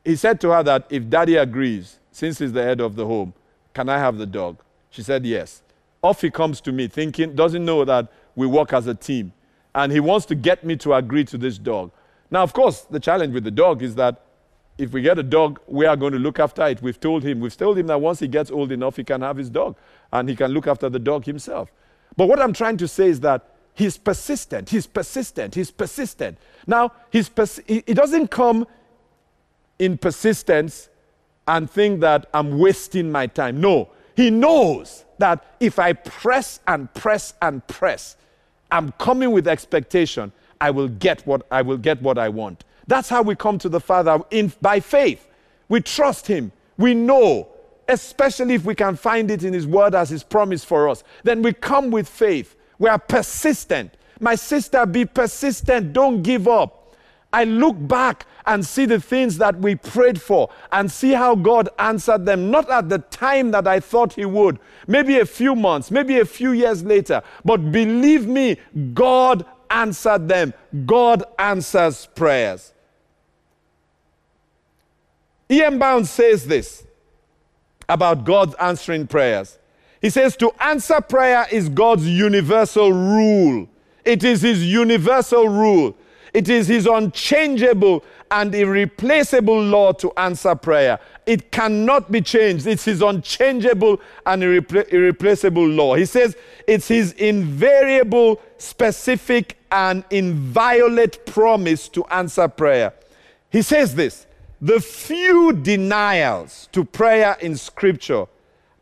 he 0.04 0.16
said 0.16 0.40
to 0.40 0.50
her 0.50 0.62
that 0.62 0.86
if 0.90 1.08
daddy 1.08 1.36
agrees, 1.36 1.98
since 2.10 2.38
he's 2.38 2.52
the 2.52 2.62
head 2.62 2.80
of 2.80 2.96
the 2.96 3.06
home, 3.06 3.32
can 3.74 3.88
I 3.88 3.98
have 3.98 4.18
the 4.18 4.26
dog? 4.26 4.58
She 4.90 5.02
said 5.02 5.24
yes. 5.24 5.62
Off 6.02 6.20
he 6.20 6.30
comes 6.30 6.60
to 6.62 6.72
me, 6.72 6.88
thinking, 6.88 7.34
doesn't 7.34 7.64
know 7.64 7.84
that 7.84 8.08
we 8.34 8.46
work 8.46 8.72
as 8.72 8.86
a 8.86 8.94
team. 8.94 9.32
And 9.74 9.92
he 9.92 10.00
wants 10.00 10.26
to 10.26 10.34
get 10.34 10.64
me 10.64 10.76
to 10.78 10.94
agree 10.94 11.24
to 11.26 11.38
this 11.38 11.58
dog. 11.58 11.92
Now, 12.30 12.42
of 12.42 12.52
course, 12.52 12.82
the 12.82 12.98
challenge 12.98 13.34
with 13.34 13.44
the 13.44 13.50
dog 13.50 13.82
is 13.82 13.94
that 13.96 14.24
if 14.80 14.92
we 14.92 15.02
get 15.02 15.18
a 15.18 15.22
dog, 15.22 15.60
we 15.66 15.84
are 15.84 15.96
going 15.96 16.12
to 16.14 16.18
look 16.18 16.38
after 16.38 16.66
it. 16.66 16.80
We've 16.80 16.98
told 16.98 17.22
him, 17.22 17.40
we've 17.40 17.56
told 17.56 17.78
him 17.78 17.86
that 17.88 18.00
once 18.00 18.18
he 18.18 18.28
gets 18.28 18.50
old 18.50 18.72
enough, 18.72 18.96
he 18.96 19.04
can 19.04 19.20
have 19.20 19.36
his 19.36 19.50
dog 19.50 19.76
and 20.10 20.28
he 20.28 20.34
can 20.34 20.52
look 20.52 20.66
after 20.66 20.88
the 20.88 20.98
dog 20.98 21.26
himself. 21.26 21.70
But 22.16 22.28
what 22.28 22.40
I'm 22.40 22.54
trying 22.54 22.78
to 22.78 22.88
say 22.88 23.08
is 23.08 23.20
that 23.20 23.54
he's 23.74 23.98
persistent, 23.98 24.70
he's 24.70 24.86
persistent, 24.86 25.54
he's 25.54 25.70
persistent. 25.70 26.38
Now, 26.66 26.92
he's 27.10 27.28
pers- 27.28 27.60
doesn't 27.86 28.30
come 28.30 28.66
in 29.78 29.98
persistence 29.98 30.88
and 31.46 31.70
think 31.70 32.00
that 32.00 32.26
I'm 32.32 32.58
wasting 32.58 33.12
my 33.12 33.26
time. 33.26 33.60
No, 33.60 33.90
he 34.16 34.30
knows 34.30 35.04
that 35.18 35.56
if 35.60 35.78
I 35.78 35.92
press 35.92 36.60
and 36.66 36.92
press 36.94 37.34
and 37.42 37.66
press, 37.66 38.16
I'm 38.72 38.92
coming 38.92 39.30
with 39.30 39.46
expectation, 39.46 40.32
I 40.60 40.70
will 40.70 40.88
get 40.88 41.26
what 41.26 41.46
I 41.50 41.62
will 41.62 41.78
get 41.78 42.00
what 42.02 42.18
I 42.18 42.28
want. 42.28 42.64
That's 42.90 43.08
how 43.08 43.22
we 43.22 43.36
come 43.36 43.56
to 43.58 43.68
the 43.68 43.78
Father 43.78 44.18
in, 44.32 44.52
by 44.60 44.80
faith. 44.80 45.28
We 45.68 45.80
trust 45.80 46.26
Him. 46.26 46.50
We 46.76 46.92
know, 46.92 47.46
especially 47.86 48.54
if 48.54 48.64
we 48.64 48.74
can 48.74 48.96
find 48.96 49.30
it 49.30 49.44
in 49.44 49.52
His 49.52 49.64
Word 49.64 49.94
as 49.94 50.10
His 50.10 50.24
promise 50.24 50.64
for 50.64 50.88
us. 50.88 51.04
Then 51.22 51.40
we 51.40 51.52
come 51.52 51.92
with 51.92 52.08
faith. 52.08 52.56
We 52.80 52.88
are 52.88 52.98
persistent. 52.98 53.94
My 54.18 54.34
sister, 54.34 54.84
be 54.86 55.04
persistent. 55.04 55.92
Don't 55.92 56.24
give 56.24 56.48
up. 56.48 56.96
I 57.32 57.44
look 57.44 57.76
back 57.78 58.26
and 58.44 58.66
see 58.66 58.86
the 58.86 58.98
things 58.98 59.38
that 59.38 59.56
we 59.60 59.76
prayed 59.76 60.20
for 60.20 60.50
and 60.72 60.90
see 60.90 61.12
how 61.12 61.36
God 61.36 61.68
answered 61.78 62.26
them, 62.26 62.50
not 62.50 62.68
at 62.70 62.88
the 62.88 62.98
time 62.98 63.52
that 63.52 63.68
I 63.68 63.78
thought 63.78 64.14
He 64.14 64.24
would, 64.24 64.58
maybe 64.88 65.20
a 65.20 65.26
few 65.26 65.54
months, 65.54 65.92
maybe 65.92 66.18
a 66.18 66.24
few 66.24 66.50
years 66.50 66.82
later. 66.82 67.22
But 67.44 67.70
believe 67.70 68.26
me, 68.26 68.56
God 68.94 69.46
answered 69.70 70.26
them. 70.26 70.54
God 70.86 71.22
answers 71.38 72.06
prayers. 72.16 72.72
E.M. 75.50 75.78
Bounds 75.78 76.10
says 76.10 76.46
this 76.46 76.84
about 77.88 78.24
God's 78.24 78.54
answering 78.54 79.06
prayers. 79.06 79.58
He 80.00 80.10
says, 80.10 80.36
To 80.36 80.52
answer 80.60 81.00
prayer 81.00 81.46
is 81.50 81.68
God's 81.68 82.06
universal 82.08 82.92
rule. 82.92 83.68
It 84.04 84.24
is 84.24 84.42
His 84.42 84.64
universal 84.64 85.48
rule. 85.48 85.96
It 86.32 86.48
is 86.48 86.68
His 86.68 86.86
unchangeable 86.86 88.04
and 88.30 88.54
irreplaceable 88.54 89.60
law 89.60 89.92
to 89.92 90.12
answer 90.16 90.54
prayer. 90.54 91.00
It 91.26 91.50
cannot 91.50 92.12
be 92.12 92.20
changed. 92.20 92.66
It's 92.66 92.84
His 92.84 93.02
unchangeable 93.02 94.00
and 94.24 94.42
irrepla- 94.42 94.88
irreplaceable 94.88 95.66
law. 95.66 95.96
He 95.96 96.06
says 96.06 96.36
it's 96.66 96.88
His 96.88 97.12
invariable, 97.14 98.40
specific, 98.56 99.58
and 99.72 100.04
inviolate 100.10 101.26
promise 101.26 101.88
to 101.88 102.04
answer 102.06 102.46
prayer. 102.48 102.94
He 103.50 103.62
says 103.62 103.96
this 103.96 104.26
the 104.60 104.80
few 104.80 105.52
denials 105.52 106.68
to 106.72 106.84
prayer 106.84 107.36
in 107.40 107.56
Scripture 107.56 108.26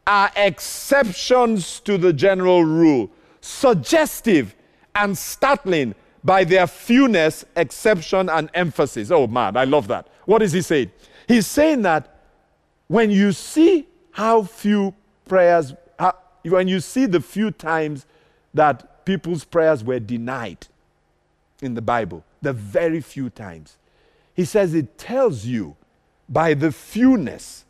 are 0.06 0.30
exceptions 0.36 1.80
to 1.80 1.98
the 1.98 2.12
general 2.12 2.64
rule, 2.64 3.10
suggestive 3.40 4.54
and 4.94 5.16
startling 5.16 5.94
by 6.24 6.44
their 6.44 6.66
fewness, 6.66 7.44
exception, 7.56 8.28
and 8.28 8.50
emphasis. 8.54 9.10
Oh 9.10 9.26
man, 9.26 9.56
I 9.56 9.64
love 9.64 9.88
that. 9.88 10.08
What 10.24 10.42
is 10.42 10.52
he 10.52 10.62
saying? 10.62 10.90
He's 11.26 11.46
saying 11.46 11.82
that 11.82 12.22
when 12.88 13.10
you 13.10 13.32
see 13.32 13.86
how 14.10 14.42
few 14.42 14.94
prayers, 15.26 15.74
how, 15.98 16.16
when 16.42 16.68
you 16.68 16.80
see 16.80 17.06
the 17.06 17.20
few 17.20 17.50
times 17.50 18.04
that 18.52 19.04
people's 19.04 19.44
prayers 19.44 19.84
were 19.84 20.00
denied 20.00 20.66
in 21.62 21.74
the 21.74 21.82
Bible, 21.82 22.24
the 22.42 22.52
very 22.52 23.00
few 23.00 23.30
times, 23.30 23.77
he 24.38 24.44
says 24.44 24.72
it 24.72 24.96
tells 24.96 25.44
you 25.44 25.74
by 26.28 26.54
the 26.54 26.70
fewness 26.70 27.64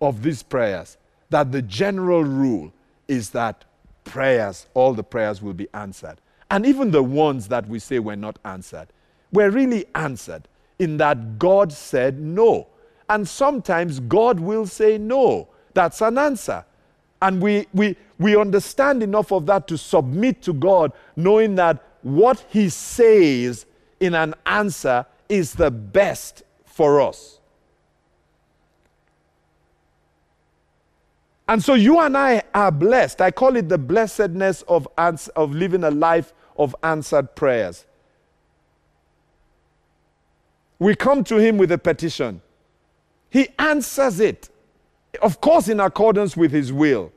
of 0.00 0.20
these 0.20 0.42
prayers 0.42 0.96
that 1.30 1.52
the 1.52 1.62
general 1.62 2.24
rule 2.24 2.72
is 3.06 3.30
that 3.30 3.64
prayers, 4.02 4.66
all 4.74 4.94
the 4.94 5.04
prayers 5.04 5.40
will 5.40 5.54
be 5.54 5.68
answered. 5.74 6.16
And 6.50 6.66
even 6.66 6.90
the 6.90 7.04
ones 7.04 7.46
that 7.46 7.68
we 7.68 7.78
say 7.78 8.00
were 8.00 8.16
not 8.16 8.36
answered 8.44 8.88
were 9.30 9.48
really 9.50 9.86
answered 9.94 10.48
in 10.80 10.96
that 10.96 11.38
God 11.38 11.72
said 11.72 12.18
no. 12.18 12.66
And 13.08 13.28
sometimes 13.28 14.00
God 14.00 14.40
will 14.40 14.66
say 14.66 14.98
no. 14.98 15.46
That's 15.72 16.00
an 16.00 16.18
answer. 16.18 16.64
And 17.22 17.40
we, 17.40 17.68
we, 17.72 17.96
we 18.18 18.36
understand 18.36 19.04
enough 19.04 19.30
of 19.30 19.46
that 19.46 19.68
to 19.68 19.78
submit 19.78 20.42
to 20.42 20.52
God, 20.52 20.92
knowing 21.14 21.54
that 21.54 21.80
what 22.02 22.44
He 22.48 22.70
says 22.70 23.66
in 24.00 24.16
an 24.16 24.34
answer 24.46 25.06
is 25.28 25.54
the 25.54 25.70
best 25.70 26.42
for 26.64 27.00
us. 27.00 27.38
And 31.48 31.64
so 31.64 31.74
you 31.74 31.98
and 31.98 32.16
I 32.16 32.42
are 32.54 32.70
blessed. 32.70 33.22
I 33.22 33.30
call 33.30 33.56
it 33.56 33.68
the 33.70 33.78
blessedness 33.78 34.62
of, 34.62 34.86
ans- 34.98 35.28
of 35.28 35.54
living 35.54 35.82
a 35.82 35.90
life 35.90 36.34
of 36.58 36.76
answered 36.82 37.34
prayers. 37.34 37.86
We 40.78 40.94
come 40.94 41.24
to 41.24 41.36
Him 41.36 41.56
with 41.56 41.72
a 41.72 41.78
petition, 41.78 42.42
He 43.30 43.48
answers 43.58 44.20
it, 44.20 44.50
of 45.22 45.40
course, 45.40 45.68
in 45.68 45.80
accordance 45.80 46.36
with 46.36 46.52
His 46.52 46.72
will, 46.72 47.12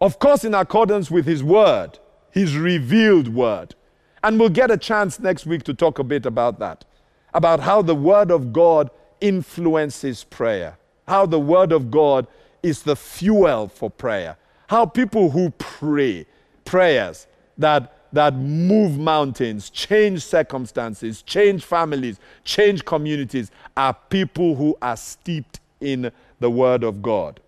of 0.00 0.18
course, 0.18 0.44
in 0.44 0.54
accordance 0.54 1.10
with 1.10 1.26
His 1.26 1.44
word, 1.44 1.98
His 2.30 2.56
revealed 2.56 3.28
word. 3.28 3.74
And 4.22 4.38
we'll 4.38 4.50
get 4.50 4.70
a 4.70 4.76
chance 4.76 5.18
next 5.18 5.46
week 5.46 5.62
to 5.64 5.74
talk 5.74 5.98
a 5.98 6.04
bit 6.04 6.26
about 6.26 6.58
that, 6.58 6.84
about 7.32 7.60
how 7.60 7.82
the 7.82 7.94
Word 7.94 8.30
of 8.30 8.52
God 8.52 8.90
influences 9.20 10.24
prayer, 10.24 10.78
how 11.08 11.26
the 11.26 11.40
Word 11.40 11.72
of 11.72 11.90
God 11.90 12.26
is 12.62 12.82
the 12.82 12.96
fuel 12.96 13.68
for 13.68 13.90
prayer, 13.90 14.36
how 14.68 14.84
people 14.86 15.30
who 15.30 15.50
pray 15.52 16.26
prayers 16.64 17.26
that, 17.58 17.96
that 18.12 18.34
move 18.34 18.98
mountains, 18.98 19.70
change 19.70 20.22
circumstances, 20.22 21.22
change 21.22 21.64
families, 21.64 22.20
change 22.44 22.84
communities 22.84 23.50
are 23.76 23.94
people 24.08 24.54
who 24.54 24.76
are 24.82 24.96
steeped 24.96 25.60
in 25.80 26.12
the 26.38 26.50
Word 26.50 26.84
of 26.84 27.02
God. 27.02 27.40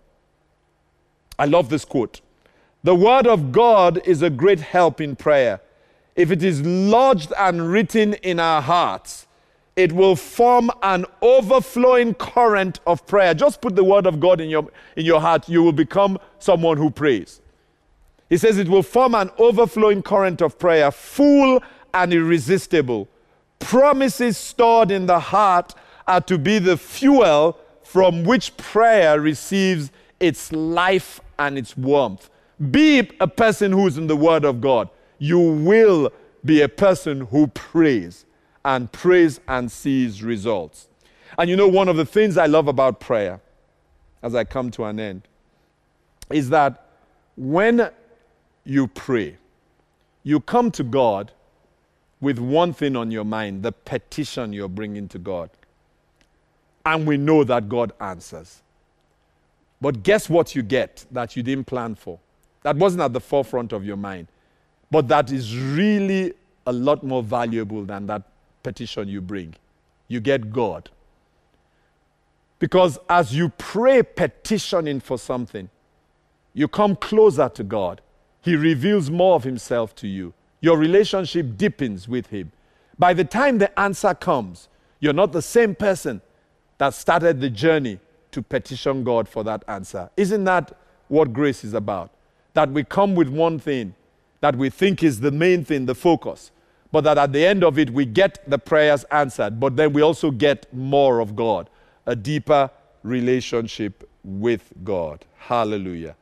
I 1.38 1.44
love 1.44 1.68
this 1.68 1.84
quote. 1.84 2.20
The 2.82 2.94
Word 2.94 3.26
of 3.26 3.52
God 3.52 4.00
is 4.06 4.22
a 4.22 4.30
great 4.30 4.60
help 4.60 5.00
in 5.00 5.14
prayer 5.16 5.60
if 6.16 6.30
it 6.30 6.42
is 6.42 6.62
lodged 6.62 7.32
and 7.38 7.70
written 7.70 8.14
in 8.14 8.38
our 8.38 8.60
hearts, 8.60 9.26
it 9.74 9.92
will 9.92 10.16
form 10.16 10.70
an 10.82 11.06
overflowing 11.22 12.14
current 12.14 12.80
of 12.86 13.06
prayer. 13.06 13.32
Just 13.32 13.62
put 13.62 13.74
the 13.74 13.84
word 13.84 14.06
of 14.06 14.20
God 14.20 14.40
in 14.40 14.50
your, 14.50 14.68
in 14.96 15.06
your 15.06 15.20
heart, 15.20 15.48
you 15.48 15.62
will 15.62 15.72
become 15.72 16.18
someone 16.38 16.76
who 16.76 16.90
prays. 16.90 17.40
He 18.28 18.36
says 18.36 18.58
it 18.58 18.68
will 18.68 18.82
form 18.82 19.14
an 19.14 19.30
overflowing 19.38 20.02
current 20.02 20.42
of 20.42 20.58
prayer, 20.58 20.90
full 20.90 21.62
and 21.94 22.12
irresistible. 22.12 23.08
Promises 23.58 24.36
stored 24.36 24.90
in 24.90 25.06
the 25.06 25.18
heart 25.18 25.74
are 26.06 26.20
to 26.22 26.36
be 26.36 26.58
the 26.58 26.76
fuel 26.76 27.58
from 27.82 28.24
which 28.24 28.56
prayer 28.56 29.20
receives 29.20 29.90
its 30.20 30.52
life 30.52 31.20
and 31.38 31.56
its 31.56 31.76
warmth. 31.76 32.28
Be 32.70 33.10
a 33.20 33.28
person 33.28 33.72
who's 33.72 33.98
in 33.98 34.06
the 34.06 34.16
Word 34.16 34.44
of 34.44 34.60
God 34.60 34.88
you 35.22 35.38
will 35.38 36.12
be 36.44 36.62
a 36.62 36.68
person 36.68 37.20
who 37.20 37.46
prays 37.46 38.26
and 38.64 38.90
prays 38.90 39.38
and 39.46 39.70
sees 39.70 40.20
results. 40.20 40.88
And 41.38 41.48
you 41.48 41.54
know, 41.54 41.68
one 41.68 41.86
of 41.86 41.96
the 41.96 42.04
things 42.04 42.36
I 42.36 42.46
love 42.46 42.66
about 42.66 42.98
prayer, 42.98 43.40
as 44.20 44.34
I 44.34 44.42
come 44.42 44.72
to 44.72 44.82
an 44.82 44.98
end, 44.98 45.22
is 46.28 46.50
that 46.50 46.88
when 47.36 47.88
you 48.64 48.88
pray, 48.88 49.36
you 50.24 50.40
come 50.40 50.72
to 50.72 50.82
God 50.82 51.30
with 52.20 52.40
one 52.40 52.72
thing 52.72 52.96
on 52.96 53.12
your 53.12 53.24
mind 53.24 53.62
the 53.62 53.70
petition 53.70 54.52
you're 54.52 54.68
bringing 54.68 55.06
to 55.06 55.20
God. 55.20 55.50
And 56.84 57.06
we 57.06 57.16
know 57.16 57.44
that 57.44 57.68
God 57.68 57.92
answers. 58.00 58.60
But 59.80 60.02
guess 60.02 60.28
what 60.28 60.56
you 60.56 60.62
get 60.64 61.06
that 61.12 61.36
you 61.36 61.44
didn't 61.44 61.68
plan 61.68 61.94
for? 61.94 62.18
That 62.62 62.74
wasn't 62.74 63.02
at 63.02 63.12
the 63.12 63.20
forefront 63.20 63.72
of 63.72 63.84
your 63.84 63.96
mind. 63.96 64.26
But 64.92 65.08
that 65.08 65.32
is 65.32 65.56
really 65.56 66.34
a 66.66 66.72
lot 66.72 67.02
more 67.02 67.22
valuable 67.22 67.82
than 67.82 68.06
that 68.08 68.24
petition 68.62 69.08
you 69.08 69.22
bring. 69.22 69.54
You 70.06 70.20
get 70.20 70.52
God. 70.52 70.90
Because 72.58 72.98
as 73.08 73.34
you 73.34 73.48
pray 73.56 74.02
petitioning 74.02 75.00
for 75.00 75.16
something, 75.18 75.70
you 76.52 76.68
come 76.68 76.94
closer 76.94 77.48
to 77.48 77.64
God. 77.64 78.02
He 78.42 78.54
reveals 78.54 79.10
more 79.10 79.34
of 79.34 79.44
Himself 79.44 79.94
to 79.94 80.06
you. 80.06 80.34
Your 80.60 80.76
relationship 80.76 81.56
deepens 81.56 82.06
with 82.06 82.26
Him. 82.26 82.52
By 82.98 83.14
the 83.14 83.24
time 83.24 83.56
the 83.56 83.80
answer 83.80 84.12
comes, 84.12 84.68
you're 85.00 85.14
not 85.14 85.32
the 85.32 85.40
same 85.40 85.74
person 85.74 86.20
that 86.76 86.92
started 86.92 87.40
the 87.40 87.48
journey 87.48 87.98
to 88.32 88.42
petition 88.42 89.04
God 89.04 89.26
for 89.26 89.42
that 89.44 89.64
answer. 89.68 90.10
Isn't 90.18 90.44
that 90.44 90.76
what 91.08 91.32
grace 91.32 91.64
is 91.64 91.72
about? 91.72 92.10
That 92.52 92.70
we 92.70 92.84
come 92.84 93.14
with 93.14 93.30
one 93.30 93.58
thing 93.58 93.94
that 94.42 94.56
we 94.56 94.68
think 94.68 95.02
is 95.02 95.20
the 95.20 95.30
main 95.30 95.64
thing, 95.64 95.86
the 95.86 95.94
focus. 95.94 96.50
But 96.90 97.04
that 97.04 97.16
at 97.16 97.32
the 97.32 97.46
end 97.46 97.64
of 97.64 97.78
it, 97.78 97.88
we 97.90 98.04
get 98.04 98.48
the 98.50 98.58
prayers 98.58 99.04
answered, 99.04 99.58
but 99.58 99.76
then 99.76 99.92
we 99.94 100.02
also 100.02 100.30
get 100.30 100.72
more 100.74 101.20
of 101.20 101.34
God, 101.34 101.70
a 102.04 102.14
deeper 102.14 102.68
relationship 103.02 104.08
with 104.24 104.72
God. 104.84 105.24
Hallelujah. 105.38 106.16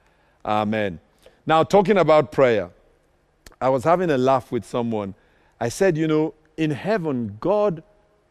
Amen. 0.44 1.00
Now, 1.46 1.64
talking 1.64 1.96
about 1.96 2.30
prayer, 2.30 2.70
I 3.61 3.70
was 3.70 3.85
having 3.85 4.11
a 4.11 4.18
laugh 4.18 4.52
with 4.52 4.64
someone. 4.64 5.14
I 5.59 5.70
said, 5.70 5.96
you 5.96 6.06
know, 6.06 6.35
in 6.56 6.70
heaven, 6.70 7.38
God 7.40 7.83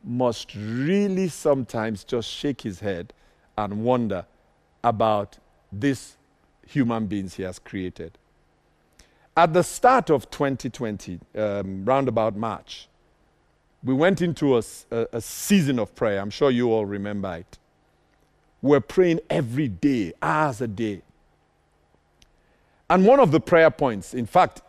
must 0.03 0.53
really 0.55 1.27
sometimes 1.27 2.03
just 2.03 2.29
shake 2.29 2.61
his 2.61 2.79
head 2.79 3.11
and 3.57 3.83
wonder 3.83 4.25
about 4.83 5.39
these 5.71 6.15
human 6.67 7.07
beings 7.07 7.33
he 7.33 7.43
has 7.43 7.57
created. 7.57 8.17
At 9.39 9.53
the 9.53 9.63
start 9.63 10.09
of 10.09 10.29
2020, 10.31 11.17
um, 11.37 11.85
round 11.85 12.09
about 12.09 12.35
March, 12.35 12.89
we 13.81 13.93
went 13.93 14.21
into 14.21 14.57
a, 14.57 14.63
a, 14.91 15.07
a 15.13 15.21
season 15.21 15.79
of 15.79 15.95
prayer. 15.95 16.19
I'm 16.19 16.29
sure 16.29 16.51
you 16.51 16.73
all 16.73 16.85
remember 16.85 17.35
it. 17.35 17.57
We're 18.61 18.81
praying 18.81 19.21
every 19.29 19.69
day, 19.69 20.11
hours 20.21 20.59
a 20.59 20.67
day. 20.67 21.03
And 22.89 23.07
one 23.07 23.21
of 23.21 23.31
the 23.31 23.39
prayer 23.39 23.71
points, 23.71 24.13
in 24.13 24.25
fact, 24.25 24.61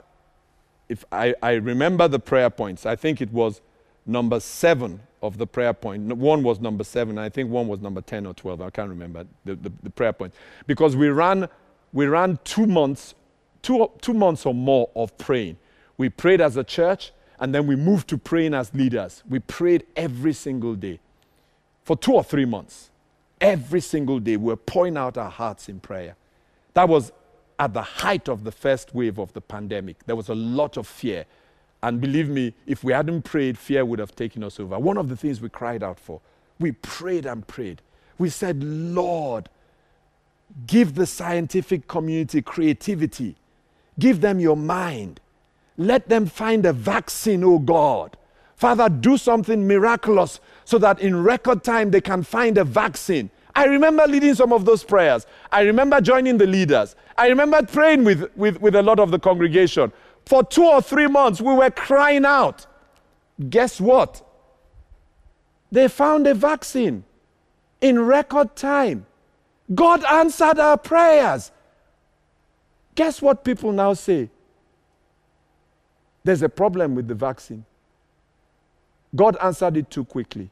if 0.88 1.04
I, 1.11 1.35
I, 1.42 1.54
remember 1.54 2.06
the 2.06 2.20
prayer 2.20 2.48
points, 2.48 2.87
I 2.87 2.94
think 2.94 3.20
it 3.20 3.33
was 3.33 3.61
number 4.06 4.38
seven 4.38 5.00
of 5.20 5.37
the 5.37 5.48
prayer 5.48 5.74
point. 5.74 6.14
One 6.16 6.44
was 6.44 6.61
number 6.61 6.85
seven, 6.85 7.18
I 7.18 7.28
think 7.28 7.50
one 7.50 7.66
was 7.66 7.80
number 7.80 8.02
10 8.02 8.24
or 8.24 8.35
12. 8.35 8.62
I 8.62 8.70
can't 8.70 8.88
remember 8.88 9.26
the, 9.44 9.56
the, 9.56 9.72
the 9.83 9.90
prayer 9.90 10.12
point. 10.12 10.33
Because 10.68 10.94
we 10.94 11.09
ran, 11.09 11.48
we 11.92 12.06
ran 12.06 12.38
two 12.44 12.66
months 12.66 13.16
two, 13.62 13.90
two 14.01 14.14
months 14.14 14.46
or 14.46 14.55
more 14.55 14.90
of 14.94 15.16
praying. 15.18 15.57
We 15.96 16.09
prayed 16.09 16.40
as 16.40 16.57
a 16.57 16.64
church, 16.64 17.12
and 17.38 17.55
then 17.55 17.66
we 17.66 17.77
moved 17.77 18.09
to 18.09 18.18
praying 18.18 18.55
as 18.55 18.73
leaders. 18.75 19.23
We 19.29 19.38
prayed 19.38 19.87
every 19.96 20.33
single 20.33 20.75
day 20.75 21.01
for 21.85 21.96
two 21.96 22.12
or 22.12 22.25
three 22.25 22.44
months. 22.44 22.90
Every 23.40 23.81
single 23.81 24.20
day, 24.20 24.37
we 24.37 24.46
were 24.46 24.57
pouring 24.57 24.96
out 24.96 25.16
our 25.16 25.31
hearts 25.31 25.68
in 25.68 25.81
prayer. 25.81 26.16
That 26.75 26.88
was 26.88 27.12
at 27.59 27.75
the 27.75 27.83
height 27.83 28.29
of 28.29 28.44
the 28.44 28.53
first 28.53 28.94
wave 28.94 29.18
of 29.18 29.33
the 29.33 29.40
pandemic. 29.40 30.05
There 30.07 30.16
was 30.16 30.29
a 30.29 30.35
lot 30.35 30.77
of 30.77 30.87
fear. 30.87 31.25
And 31.83 32.01
believe 32.01 32.29
me, 32.29 32.55
if 32.66 32.85
we 32.85 32.92
hadn't 32.92 33.23
prayed, 33.23 33.57
fear 33.57 33.85
would 33.85 33.99
have 33.99 34.14
taken 34.14 34.44
us 34.44 34.61
over. 34.61 34.79
One 34.79 34.99
of 34.99 35.09
the 35.09 35.16
things 35.16 35.40
we 35.40 35.49
cried 35.49 35.83
out 35.83 35.99
for, 35.99 36.20
we 36.59 36.73
prayed 36.73 37.25
and 37.25 37.46
prayed. 37.46 37.81
We 38.18 38.29
said, 38.29 38.62
Lord, 38.62 39.49
give 40.66 40.94
the 40.94 41.07
scientific 41.07 41.88
community 41.88 42.42
creativity 42.42 43.37
Give 44.00 44.20
them 44.20 44.40
your 44.40 44.56
mind. 44.56 45.20
Let 45.76 46.08
them 46.08 46.26
find 46.26 46.66
a 46.66 46.72
vaccine, 46.72 47.44
oh 47.44 47.60
God. 47.60 48.16
Father, 48.56 48.88
do 48.88 49.16
something 49.16 49.66
miraculous 49.66 50.40
so 50.64 50.78
that 50.78 51.00
in 51.00 51.22
record 51.22 51.62
time 51.62 51.92
they 51.92 52.00
can 52.00 52.22
find 52.22 52.58
a 52.58 52.64
vaccine. 52.64 53.30
I 53.54 53.64
remember 53.64 54.06
leading 54.06 54.34
some 54.34 54.52
of 54.52 54.64
those 54.64 54.84
prayers. 54.84 55.26
I 55.50 55.62
remember 55.62 56.00
joining 56.00 56.38
the 56.38 56.46
leaders. 56.46 56.96
I 57.16 57.28
remember 57.28 57.62
praying 57.62 58.04
with, 58.04 58.30
with, 58.36 58.60
with 58.60 58.74
a 58.74 58.82
lot 58.82 59.00
of 59.00 59.10
the 59.10 59.18
congregation. 59.18 59.92
For 60.26 60.44
two 60.44 60.64
or 60.64 60.82
three 60.82 61.06
months, 61.06 61.40
we 61.40 61.54
were 61.54 61.70
crying 61.70 62.24
out. 62.24 62.66
Guess 63.48 63.80
what? 63.80 64.22
They 65.72 65.88
found 65.88 66.26
a 66.26 66.34
vaccine 66.34 67.04
in 67.80 67.98
record 68.00 68.56
time. 68.56 69.06
God 69.74 70.04
answered 70.04 70.58
our 70.58 70.76
prayers. 70.76 71.50
Guess 72.94 73.22
what 73.22 73.44
people 73.44 73.72
now 73.72 73.94
say? 73.94 74.29
There's 76.24 76.42
a 76.42 76.48
problem 76.48 76.94
with 76.94 77.09
the 77.09 77.14
vaccine. 77.14 77.64
God 79.14 79.37
answered 79.42 79.76
it 79.76 79.90
too 79.90 80.05
quickly. 80.05 80.50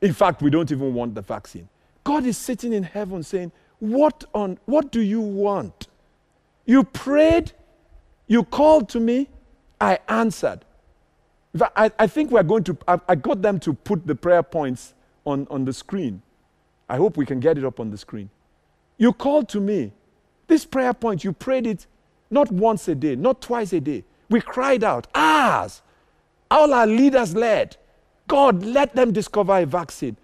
In 0.00 0.12
fact, 0.12 0.42
we 0.42 0.50
don't 0.50 0.70
even 0.72 0.94
want 0.94 1.14
the 1.14 1.22
vaccine. 1.22 1.68
God 2.04 2.24
is 2.24 2.36
sitting 2.36 2.72
in 2.72 2.82
heaven 2.82 3.22
saying, 3.22 3.52
What 3.78 4.24
on 4.34 4.58
what 4.64 4.90
do 4.90 5.00
you 5.00 5.20
want? 5.20 5.88
You 6.64 6.84
prayed, 6.84 7.52
you 8.26 8.44
called 8.44 8.88
to 8.90 9.00
me, 9.00 9.28
I 9.80 9.98
answered. 10.08 10.60
I, 11.76 11.90
I, 11.98 12.06
think 12.06 12.30
we're 12.30 12.44
going 12.44 12.62
to, 12.64 12.76
I, 12.86 13.00
I 13.08 13.14
got 13.16 13.42
them 13.42 13.58
to 13.60 13.74
put 13.74 14.06
the 14.06 14.14
prayer 14.14 14.42
points 14.42 14.94
on, 15.26 15.48
on 15.50 15.64
the 15.64 15.72
screen. 15.72 16.22
I 16.88 16.96
hope 16.96 17.16
we 17.16 17.26
can 17.26 17.40
get 17.40 17.58
it 17.58 17.64
up 17.64 17.80
on 17.80 17.90
the 17.90 17.98
screen. 17.98 18.30
You 18.98 19.12
called 19.12 19.48
to 19.50 19.60
me. 19.60 19.92
This 20.50 20.64
prayer 20.64 20.92
point, 20.92 21.22
you 21.22 21.32
prayed 21.32 21.64
it 21.64 21.86
not 22.28 22.50
once 22.50 22.88
a 22.88 22.96
day, 22.96 23.14
not 23.14 23.40
twice 23.40 23.72
a 23.72 23.80
day. 23.80 24.02
We 24.28 24.40
cried 24.40 24.82
out, 24.82 25.06
ours. 25.14 25.80
All 26.50 26.74
our 26.74 26.88
leaders 26.88 27.36
led. 27.36 27.76
God, 28.26 28.64
let 28.64 28.96
them 28.96 29.12
discover 29.12 29.56
a 29.56 29.64
vaccine. 29.64 30.16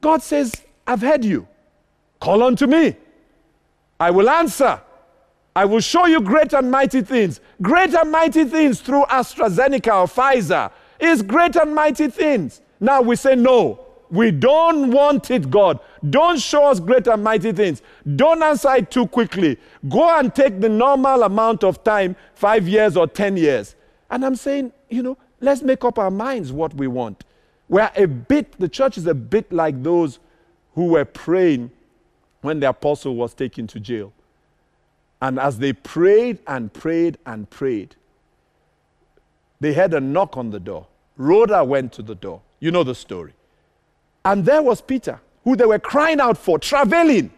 God 0.00 0.22
says, 0.22 0.54
I've 0.86 1.00
heard 1.00 1.24
you. 1.24 1.48
Call 2.20 2.44
unto 2.44 2.68
me. 2.68 2.94
I 3.98 4.12
will 4.12 4.30
answer. 4.30 4.80
I 5.56 5.64
will 5.64 5.80
show 5.80 6.06
you 6.06 6.20
great 6.20 6.52
and 6.52 6.70
mighty 6.70 7.02
things. 7.02 7.40
Great 7.60 7.94
and 7.94 8.12
mighty 8.12 8.44
things 8.44 8.80
through 8.80 9.06
AstraZeneca 9.06 10.02
or 10.02 10.06
Pfizer 10.06 10.70
is 11.00 11.20
great 11.20 11.56
and 11.56 11.74
mighty 11.74 12.06
things. 12.06 12.60
Now 12.78 13.02
we 13.02 13.16
say, 13.16 13.34
no, 13.34 13.84
we 14.08 14.30
don't 14.30 14.92
want 14.92 15.32
it, 15.32 15.50
God. 15.50 15.80
Don't 16.08 16.38
show 16.40 16.64
us 16.66 16.80
great 16.80 17.06
and 17.06 17.22
mighty 17.22 17.52
things. 17.52 17.80
Don't 18.16 18.42
answer 18.42 18.74
it 18.74 18.90
too 18.90 19.06
quickly. 19.06 19.58
Go 19.88 20.18
and 20.18 20.34
take 20.34 20.60
the 20.60 20.68
normal 20.68 21.22
amount 21.22 21.62
of 21.62 21.84
time, 21.84 22.16
five 22.34 22.66
years 22.66 22.96
or 22.96 23.06
10 23.06 23.36
years. 23.36 23.76
And 24.10 24.24
I'm 24.24 24.36
saying, 24.36 24.72
you 24.90 25.02
know, 25.02 25.16
let's 25.40 25.62
make 25.62 25.84
up 25.84 25.98
our 25.98 26.10
minds 26.10 26.52
what 26.52 26.74
we 26.74 26.86
want. 26.86 27.24
We're 27.68 27.90
a 27.96 28.06
bit, 28.06 28.58
the 28.58 28.68
church 28.68 28.98
is 28.98 29.06
a 29.06 29.14
bit 29.14 29.52
like 29.52 29.82
those 29.82 30.18
who 30.74 30.86
were 30.86 31.04
praying 31.04 31.70
when 32.40 32.60
the 32.60 32.68
apostle 32.68 33.14
was 33.14 33.32
taken 33.34 33.66
to 33.68 33.80
jail. 33.80 34.12
And 35.20 35.38
as 35.38 35.58
they 35.58 35.72
prayed 35.72 36.40
and 36.46 36.72
prayed 36.72 37.16
and 37.24 37.48
prayed, 37.48 37.94
they 39.60 39.72
had 39.72 39.94
a 39.94 40.00
knock 40.00 40.36
on 40.36 40.50
the 40.50 40.58
door. 40.58 40.88
Rhoda 41.16 41.62
went 41.62 41.92
to 41.92 42.02
the 42.02 42.16
door. 42.16 42.42
You 42.58 42.72
know 42.72 42.82
the 42.82 42.96
story. 42.96 43.32
And 44.24 44.44
there 44.44 44.62
was 44.62 44.80
Peter, 44.80 45.20
who 45.44 45.56
they 45.56 45.64
were 45.64 45.78
crying 45.78 46.20
out 46.20 46.38
for, 46.38 46.58
traveling, 46.58 47.30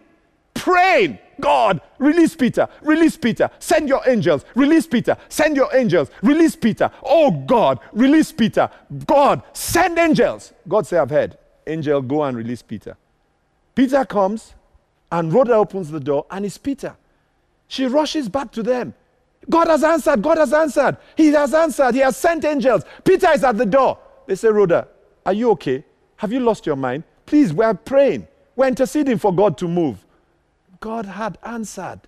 praying. 0.54 1.18
God, 1.40 1.80
release 1.98 2.36
Peter, 2.36 2.68
release 2.80 3.16
Peter, 3.16 3.50
send 3.58 3.88
your 3.88 4.00
angels, 4.06 4.44
release 4.54 4.86
Peter, 4.86 5.16
send 5.28 5.56
your 5.56 5.74
angels, 5.74 6.08
release 6.22 6.54
Peter. 6.54 6.90
Oh 7.02 7.30
God, 7.30 7.80
release 7.92 8.30
Peter. 8.30 8.70
God, 9.06 9.42
send 9.52 9.98
angels. 9.98 10.52
God 10.68 10.86
said, 10.86 11.00
I've 11.00 11.10
heard. 11.10 11.36
Angel, 11.66 12.00
go 12.02 12.22
and 12.22 12.36
release 12.36 12.62
Peter. 12.62 12.96
Peter 13.74 14.04
comes, 14.04 14.54
and 15.10 15.32
Rhoda 15.32 15.54
opens 15.54 15.90
the 15.90 15.98
door, 15.98 16.26
and 16.30 16.44
it's 16.44 16.58
Peter. 16.58 16.96
She 17.66 17.86
rushes 17.86 18.28
back 18.28 18.52
to 18.52 18.62
them. 18.62 18.94
God 19.50 19.68
has 19.68 19.82
answered. 19.82 20.22
God 20.22 20.38
has 20.38 20.52
answered. 20.52 20.96
He 21.16 21.28
has 21.28 21.52
answered. 21.52 21.94
He 21.94 22.00
has 22.00 22.16
sent 22.16 22.44
angels. 22.44 22.84
Peter 23.04 23.30
is 23.32 23.44
at 23.44 23.56
the 23.56 23.66
door. 23.66 23.98
They 24.26 24.36
say, 24.36 24.48
Rhoda, 24.48 24.88
are 25.26 25.32
you 25.32 25.50
okay? 25.52 25.84
Have 26.16 26.32
you 26.32 26.40
lost 26.40 26.66
your 26.66 26.76
mind? 26.76 27.04
Please, 27.26 27.52
we're 27.52 27.74
praying. 27.74 28.26
We're 28.56 28.68
interceding 28.68 29.18
for 29.18 29.34
God 29.34 29.58
to 29.58 29.68
move. 29.68 30.04
God 30.80 31.06
had 31.06 31.38
answered. 31.42 32.00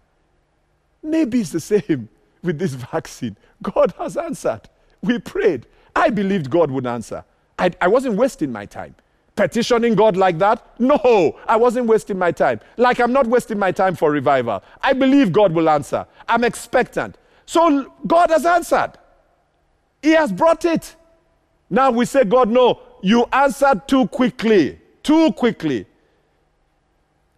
Maybe 1.03 1.41
it's 1.41 1.51
the 1.51 1.61
same 1.61 2.09
with 2.43 2.59
this 2.59 2.75
vaccine. 2.75 3.37
God 3.63 3.95
has 3.99 4.17
answered. 4.17 4.63
We 5.03 5.19
prayed. 5.19 5.67
I 5.95 6.11
believed 6.11 6.51
God 6.51 6.71
would 6.71 6.87
answer. 6.87 7.25
I, 7.59 7.71
I 7.81 7.89
wasn't 7.89 8.17
wasting 8.17 8.53
my 8.53 8.67
time 8.67 8.95
petitioning 9.37 9.95
God 9.95 10.17
like 10.17 10.39
that? 10.39 10.67
No, 10.81 11.39
I 11.47 11.57
wasn't 11.57 11.87
wasting 11.87 12.19
my 12.19 12.33
time. 12.33 12.59
Like 12.77 12.99
I'm 12.99 13.13
not 13.13 13.27
wasting 13.27 13.59
my 13.59 13.71
time 13.71 13.95
for 13.95 14.11
revival. 14.11 14.63
I 14.83 14.95
believe 14.95 15.31
God 15.31 15.53
will 15.53 15.69
answer. 15.69 16.07
I'm 16.27 16.43
expectant. 16.43 17.19
So 17.45 17.93
God 18.07 18.31
has 18.31 18.45
answered. 18.45 18.93
He 20.03 20.13
has 20.13 20.33
brought 20.33 20.65
it. 20.65 20.97
Now 21.71 21.91
we 21.91 22.07
say, 22.07 22.25
God, 22.25 22.49
no, 22.49 22.81
you 23.03 23.27
answered 23.33 23.87
too 23.87 24.09
quickly. 24.09 24.81
Too 25.07 25.33
quickly. 25.35 25.87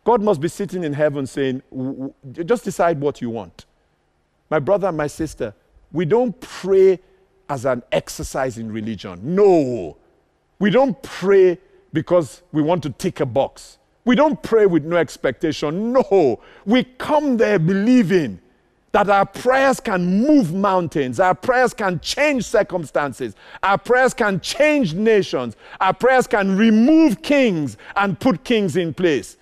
God 0.03 0.23
must 0.23 0.41
be 0.41 0.49
sitting 0.49 0.85
in 0.85 0.95
heaven 0.95 1.27
saying, 1.27 1.63
just 2.33 2.65
decide 2.65 2.99
what 2.99 3.21
you 3.21 3.29
want. 3.29 3.67
My 4.49 4.59
brother 4.59 4.89
and 4.89 4.97
my 4.97 5.07
sister, 5.07 5.55
we 5.93 6.07
don't 6.07 6.41
pray 6.41 6.99
as 7.47 7.67
an 7.67 7.83
exercise 7.93 8.57
in 8.57 8.73
religion. 8.73 9.21
No. 9.23 9.99
We 10.59 10.71
don't 10.71 11.03
pray 11.03 11.59
because 11.93 12.41
we 12.53 12.63
want 12.63 12.83
to 12.85 12.91
tick 12.91 13.21
a 13.21 13.27
box. 13.27 13.77
We 14.07 14.17
don't 14.17 14.43
pray 14.43 14.65
with 14.65 14.87
no 14.87 14.97
expectation. 14.97 15.93
No, 15.93 16.41
we 16.65 16.85
come 16.85 17.37
there 17.37 17.59
believing 17.59 18.41
that 18.93 19.11
our 19.11 19.27
prayers 19.27 19.81
can 19.81 20.23
move 20.23 20.55
mountains, 20.55 21.21
our 21.21 21.35
prayers 21.35 21.75
can 21.75 22.01
change 22.01 22.45
circumstances, 22.45 23.35
our 23.63 23.79
prayers 23.79 24.15
can 24.15 24.41
change 24.41 24.95
nations, 24.95 25.57
our 25.81 25.93
prayers 25.93 26.27
can 26.27 26.57
remove 26.57 27.23
kings 27.23 27.77
and 27.97 28.19
put 28.19 28.45
kings 28.45 28.77
in 28.77 28.95
place. 28.95 29.37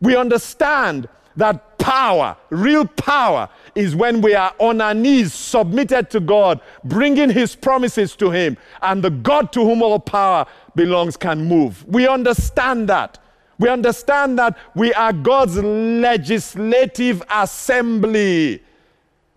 We 0.00 0.16
understand 0.16 1.08
that 1.36 1.78
power, 1.78 2.36
real 2.50 2.86
power, 2.86 3.48
is 3.74 3.96
when 3.96 4.20
we 4.20 4.34
are 4.34 4.54
on 4.58 4.80
our 4.80 4.94
knees, 4.94 5.32
submitted 5.32 6.10
to 6.10 6.20
God, 6.20 6.60
bringing 6.84 7.30
His 7.30 7.56
promises 7.56 8.14
to 8.16 8.30
Him, 8.30 8.56
and 8.82 9.02
the 9.02 9.10
God 9.10 9.52
to 9.52 9.60
whom 9.60 9.82
all 9.82 9.98
power 9.98 10.46
belongs 10.74 11.16
can 11.16 11.44
move. 11.44 11.84
We 11.88 12.06
understand 12.06 12.88
that. 12.88 13.18
We 13.58 13.68
understand 13.68 14.38
that 14.38 14.56
we 14.74 14.92
are 14.94 15.12
God's 15.12 15.56
legislative 15.56 17.22
assembly. 17.30 18.62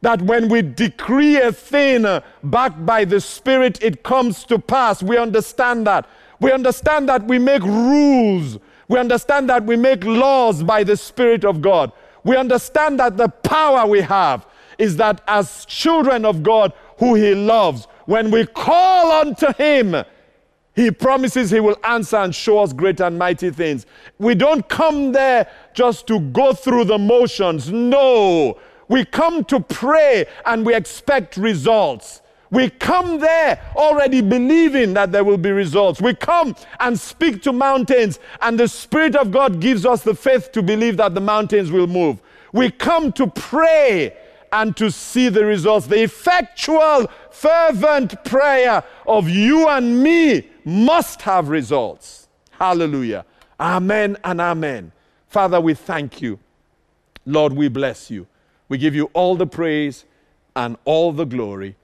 That 0.03 0.21
when 0.21 0.49
we 0.49 0.61
decree 0.61 1.37
a 1.37 1.53
thing 1.53 2.03
uh, 2.03 2.19
backed 2.43 2.85
by 2.85 3.05
the 3.05 3.21
Spirit, 3.21 3.81
it 3.81 4.03
comes 4.03 4.43
to 4.45 4.59
pass. 4.59 5.01
We 5.01 5.17
understand 5.17 5.87
that. 5.87 6.09
We 6.41 6.51
understand 6.51 7.07
that 7.07 7.23
we 7.23 7.39
make 7.39 7.63
rules. 7.63 8.59
We 8.89 8.99
understand 8.99 9.49
that 9.49 9.63
we 9.63 9.77
make 9.77 10.03
laws 10.03 10.61
by 10.61 10.83
the 10.83 10.97
Spirit 10.97 11.45
of 11.45 11.61
God. 11.61 11.93
We 12.25 12.35
understand 12.35 12.99
that 12.99 13.15
the 13.15 13.29
power 13.29 13.87
we 13.87 14.01
have 14.01 14.45
is 14.77 14.97
that 14.97 15.21
as 15.25 15.63
children 15.67 16.25
of 16.25 16.43
God 16.43 16.73
who 16.97 17.15
He 17.15 17.33
loves, 17.33 17.87
when 18.05 18.29
we 18.29 18.45
call 18.45 19.09
unto 19.09 19.53
Him, 19.53 20.03
he 20.75 20.91
promises 20.91 21.49
He 21.49 21.61
will 21.61 21.77
answer 21.85 22.17
and 22.17 22.35
show 22.35 22.59
us 22.59 22.73
great 22.73 22.99
and 22.99 23.17
mighty 23.17 23.51
things. 23.51 23.85
We 24.17 24.35
don't 24.35 24.67
come 24.67 25.13
there 25.13 25.49
just 25.73 26.07
to 26.07 26.19
go 26.19 26.51
through 26.53 26.85
the 26.85 26.97
motions. 26.97 27.71
No. 27.71 28.59
We 28.93 29.05
come 29.05 29.43
to 29.45 29.59
pray 29.59 30.27
and 30.45 30.63
we 30.63 30.75
expect 30.75 31.35
results. 31.35 32.21
We 32.51 32.69
come 32.69 33.17
there 33.17 33.59
already 33.75 34.21
believing 34.21 34.93
that 34.93 35.11
there 35.11 35.23
will 35.23 35.39
be 35.39 35.49
results. 35.51 35.99
We 35.99 36.13
come 36.13 36.55
and 36.79 36.99
speak 36.99 37.41
to 37.41 37.51
mountains, 37.51 38.19
and 38.39 38.59
the 38.59 38.67
Spirit 38.67 39.15
of 39.15 39.31
God 39.31 39.59
gives 39.59 39.83
us 39.83 40.03
the 40.03 40.13
faith 40.13 40.51
to 40.51 40.61
believe 40.61 40.97
that 40.97 41.15
the 41.15 41.21
mountains 41.21 41.71
will 41.71 41.87
move. 41.87 42.21
We 42.51 42.69
come 42.69 43.11
to 43.13 43.25
pray 43.25 44.15
and 44.51 44.77
to 44.77 44.91
see 44.91 45.27
the 45.29 45.43
results. 45.43 45.87
The 45.87 46.03
effectual, 46.03 47.09
fervent 47.31 48.23
prayer 48.23 48.83
of 49.07 49.27
you 49.27 49.69
and 49.69 50.03
me 50.03 50.51
must 50.65 51.23
have 51.23 51.49
results. 51.49 52.27
Hallelujah. 52.51 53.25
Amen 53.59 54.17
and 54.23 54.39
amen. 54.39 54.91
Father, 55.29 55.59
we 55.59 55.73
thank 55.73 56.21
you. 56.21 56.37
Lord, 57.25 57.53
we 57.53 57.69
bless 57.69 58.11
you. 58.11 58.27
We 58.69 58.77
give 58.77 58.95
you 58.95 59.09
all 59.13 59.35
the 59.35 59.47
praise 59.47 60.05
and 60.55 60.77
all 60.85 61.11
the 61.11 61.25
glory. 61.25 61.75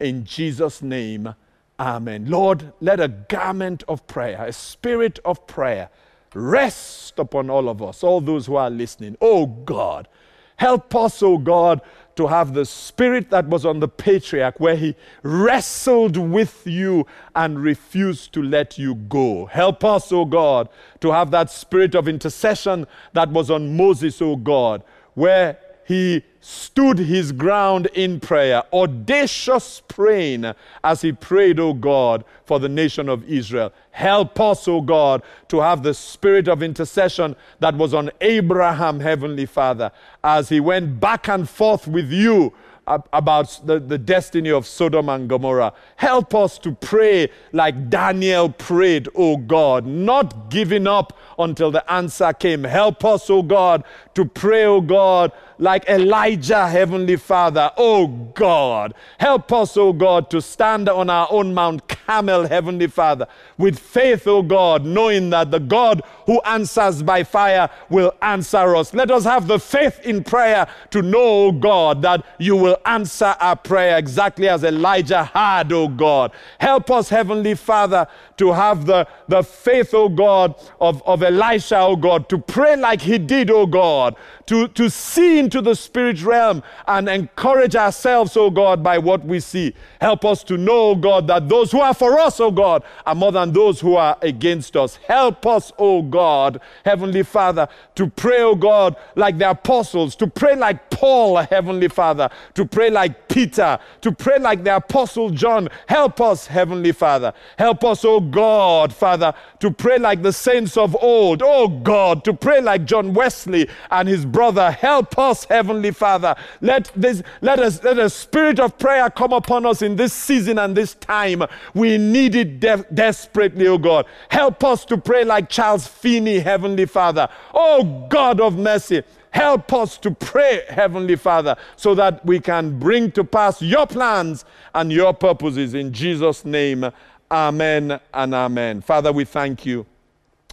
In 0.00 0.24
Jesus' 0.24 0.82
name, 0.82 1.34
amen. 1.80 2.26
Lord, 2.28 2.72
let 2.80 3.00
a 3.00 3.08
garment 3.08 3.82
of 3.88 4.06
prayer, 4.06 4.44
a 4.44 4.52
spirit 4.52 5.18
of 5.24 5.46
prayer, 5.46 5.90
rest 6.34 7.18
upon 7.18 7.48
all 7.48 7.68
of 7.68 7.82
us, 7.82 8.02
all 8.02 8.20
those 8.20 8.46
who 8.46 8.56
are 8.56 8.70
listening. 8.70 9.16
Oh 9.20 9.46
God, 9.46 10.08
help 10.56 10.94
us, 10.94 11.22
oh 11.22 11.38
God, 11.38 11.80
to 12.16 12.26
have 12.26 12.54
the 12.54 12.64
spirit 12.64 13.30
that 13.30 13.46
was 13.46 13.64
on 13.64 13.80
the 13.80 13.88
patriarch, 13.88 14.58
where 14.58 14.76
he 14.76 14.96
wrestled 15.22 16.16
with 16.16 16.66
you 16.66 17.06
and 17.34 17.62
refused 17.62 18.32
to 18.32 18.42
let 18.42 18.78
you 18.78 18.94
go. 18.94 19.46
Help 19.46 19.84
us, 19.84 20.10
O 20.10 20.24
God, 20.24 20.68
to 21.00 21.12
have 21.12 21.30
that 21.30 21.50
spirit 21.50 21.94
of 21.94 22.08
intercession 22.08 22.86
that 23.12 23.30
was 23.30 23.50
on 23.50 23.76
Moses, 23.76 24.20
O 24.22 24.34
God, 24.34 24.82
where 25.12 25.58
he 25.86 26.24
stood 26.40 26.98
his 26.98 27.32
ground 27.32 27.86
in 27.94 28.18
prayer, 28.18 28.62
audacious 28.72 29.82
praying 29.86 30.52
as 30.82 31.00
he 31.00 31.12
prayed, 31.12 31.60
O 31.60 31.72
God, 31.72 32.24
for 32.44 32.58
the 32.58 32.68
nation 32.68 33.08
of 33.08 33.24
Israel. 33.28 33.72
Help 33.92 34.38
us, 34.40 34.66
O 34.66 34.80
God, 34.80 35.22
to 35.48 35.60
have 35.60 35.82
the 35.82 35.94
spirit 35.94 36.48
of 36.48 36.62
intercession 36.62 37.36
that 37.60 37.76
was 37.76 37.94
on 37.94 38.10
Abraham, 38.20 39.00
Heavenly 39.00 39.46
Father, 39.46 39.92
as 40.24 40.48
he 40.48 40.60
went 40.60 40.98
back 41.00 41.28
and 41.28 41.48
forth 41.48 41.86
with 41.86 42.10
you 42.10 42.52
about 42.86 43.60
the, 43.64 43.80
the 43.80 43.98
destiny 43.98 44.50
of 44.50 44.66
Sodom 44.66 45.08
and 45.08 45.28
Gomorrah. 45.28 45.72
Help 45.96 46.34
us 46.34 46.56
to 46.58 46.72
pray 46.72 47.28
like 47.52 47.90
Daniel 47.90 48.48
prayed, 48.48 49.08
O 49.14 49.36
God, 49.36 49.86
not 49.86 50.50
giving 50.50 50.86
up 50.86 51.18
until 51.38 51.70
the 51.70 51.90
answer 51.92 52.32
came. 52.32 52.62
Help 52.62 53.04
us, 53.04 53.28
O 53.28 53.42
God, 53.42 53.82
to 54.14 54.24
pray, 54.24 54.64
O 54.64 54.80
God, 54.80 55.32
like 55.58 55.88
Elijah, 55.88 56.68
Heavenly 56.68 57.16
Father. 57.16 57.70
Oh 57.76 58.06
God, 58.06 58.94
help 59.18 59.52
us, 59.52 59.76
oh 59.76 59.92
God, 59.92 60.30
to 60.30 60.40
stand 60.42 60.88
on 60.88 61.08
our 61.08 61.26
own 61.30 61.54
Mount 61.54 61.88
Carmel, 61.88 62.46
Heavenly 62.46 62.86
Father, 62.86 63.26
with 63.56 63.78
faith, 63.78 64.26
oh 64.26 64.42
God, 64.42 64.84
knowing 64.84 65.30
that 65.30 65.50
the 65.50 65.60
God 65.60 66.02
who 66.26 66.40
answers 66.42 67.02
by 67.02 67.24
fire 67.24 67.70
will 67.88 68.12
answer 68.20 68.76
us. 68.76 68.92
Let 68.92 69.10
us 69.10 69.24
have 69.24 69.46
the 69.46 69.58
faith 69.58 70.00
in 70.00 70.24
prayer 70.24 70.66
to 70.90 71.02
know, 71.02 71.46
oh 71.46 71.52
God, 71.52 72.02
that 72.02 72.24
you 72.38 72.56
will 72.56 72.76
answer 72.84 73.34
our 73.40 73.56
prayer 73.56 73.96
exactly 73.96 74.48
as 74.48 74.64
Elijah 74.64 75.24
had, 75.24 75.72
oh 75.72 75.88
God. 75.88 76.32
Help 76.58 76.90
us, 76.90 77.08
Heavenly 77.08 77.54
Father, 77.54 78.06
to 78.36 78.52
have 78.52 78.84
the, 78.86 79.08
the 79.28 79.42
faith, 79.42 79.94
oh 79.94 80.08
God, 80.08 80.54
of, 80.80 81.02
of 81.06 81.22
Elisha, 81.22 81.78
oh 81.78 81.96
God, 81.96 82.28
to 82.28 82.38
pray 82.38 82.76
like 82.76 83.00
he 83.00 83.18
did, 83.18 83.50
oh 83.50 83.66
God, 83.66 84.16
to, 84.46 84.68
to 84.68 84.90
see 84.90 85.45
into 85.46 85.62
the 85.62 85.76
spirit 85.76 86.20
realm 86.24 86.60
and 86.88 87.08
encourage 87.08 87.76
ourselves, 87.76 88.36
oh 88.36 88.50
God, 88.50 88.82
by 88.82 88.98
what 88.98 89.24
we 89.24 89.38
see. 89.38 89.72
Help 90.00 90.24
us 90.24 90.42
to 90.42 90.56
know, 90.56 90.90
oh 90.90 90.94
God, 90.96 91.28
that 91.28 91.48
those 91.48 91.70
who 91.70 91.80
are 91.80 91.94
for 91.94 92.18
us, 92.18 92.40
oh 92.40 92.50
God, 92.50 92.82
are 93.06 93.14
more 93.14 93.30
than 93.30 93.52
those 93.52 93.78
who 93.80 93.94
are 93.94 94.18
against 94.22 94.76
us. 94.76 94.96
Help 95.06 95.46
us, 95.46 95.70
oh 95.78 96.02
God, 96.02 96.60
Heavenly 96.84 97.22
Father, 97.22 97.68
to 97.94 98.08
pray, 98.08 98.42
oh 98.42 98.56
God, 98.56 98.96
like 99.14 99.38
the 99.38 99.50
apostles, 99.50 100.16
to 100.16 100.26
pray 100.26 100.56
like 100.56 100.90
Paul, 100.90 101.36
Heavenly 101.36 101.88
Father, 101.88 102.28
to 102.54 102.64
pray 102.64 102.90
like 102.90 103.28
Peter, 103.28 103.78
to 104.00 104.10
pray 104.10 104.40
like 104.40 104.64
the 104.64 104.74
apostle 104.74 105.30
John. 105.30 105.68
Help 105.86 106.20
us, 106.20 106.48
Heavenly 106.48 106.90
Father. 106.90 107.32
Help 107.56 107.84
us, 107.84 108.04
oh 108.04 108.18
God, 108.18 108.92
Father, 108.92 109.32
to 109.60 109.70
pray 109.70 109.98
like 109.98 110.22
the 110.22 110.32
saints 110.32 110.76
of 110.76 110.96
old. 111.00 111.40
Oh 111.44 111.68
God, 111.68 112.24
to 112.24 112.34
pray 112.34 112.60
like 112.60 112.84
John 112.84 113.14
Wesley 113.14 113.68
and 113.90 114.08
his 114.08 114.24
brother. 114.24 114.70
Help 114.70 115.18
us, 115.18 115.35
Heavenly 115.44 115.90
Father. 115.90 116.34
Let 116.60 116.90
this 116.96 117.22
let 117.40 117.58
us 117.58 117.82
let 117.82 117.98
a 117.98 118.10
spirit 118.10 118.58
of 118.60 118.78
prayer 118.78 119.10
come 119.10 119.32
upon 119.32 119.66
us 119.66 119.82
in 119.82 119.96
this 119.96 120.12
season 120.12 120.58
and 120.58 120.76
this 120.76 120.94
time. 120.94 121.42
We 121.74 121.98
need 121.98 122.34
it 122.34 122.60
de- 122.60 122.86
desperately, 122.94 123.66
oh 123.66 123.78
God. 123.78 124.06
Help 124.28 124.64
us 124.64 124.84
to 124.86 124.98
pray 124.98 125.24
like 125.24 125.48
Charles 125.48 125.86
Finney, 125.86 126.38
Heavenly 126.38 126.86
Father. 126.86 127.28
Oh 127.54 128.06
God 128.08 128.40
of 128.40 128.56
mercy. 128.56 129.02
Help 129.30 129.72
us 129.74 129.98
to 129.98 130.10
pray, 130.10 130.62
Heavenly 130.68 131.16
Father, 131.16 131.56
so 131.76 131.94
that 131.94 132.24
we 132.24 132.40
can 132.40 132.78
bring 132.78 133.12
to 133.12 133.22
pass 133.22 133.60
your 133.60 133.86
plans 133.86 134.46
and 134.74 134.90
your 134.90 135.12
purposes. 135.12 135.74
In 135.74 135.92
Jesus' 135.92 136.46
name, 136.46 136.90
amen 137.30 138.00
and 138.14 138.34
amen. 138.34 138.80
Father, 138.80 139.12
we 139.12 139.26
thank 139.26 139.66
you. 139.66 139.84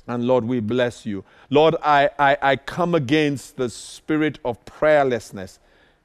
And 0.08 0.26
Lord, 0.26 0.46
we 0.46 0.60
bless 0.60 1.06
you. 1.06 1.24
Lord, 1.50 1.76
I, 1.82 2.10
I, 2.20 2.38
I 2.42 2.56
come 2.58 2.94
against 2.94 3.56
the 3.56 3.70
spirit 3.70 4.40
of 4.44 4.64
prayerlessness 4.66 5.60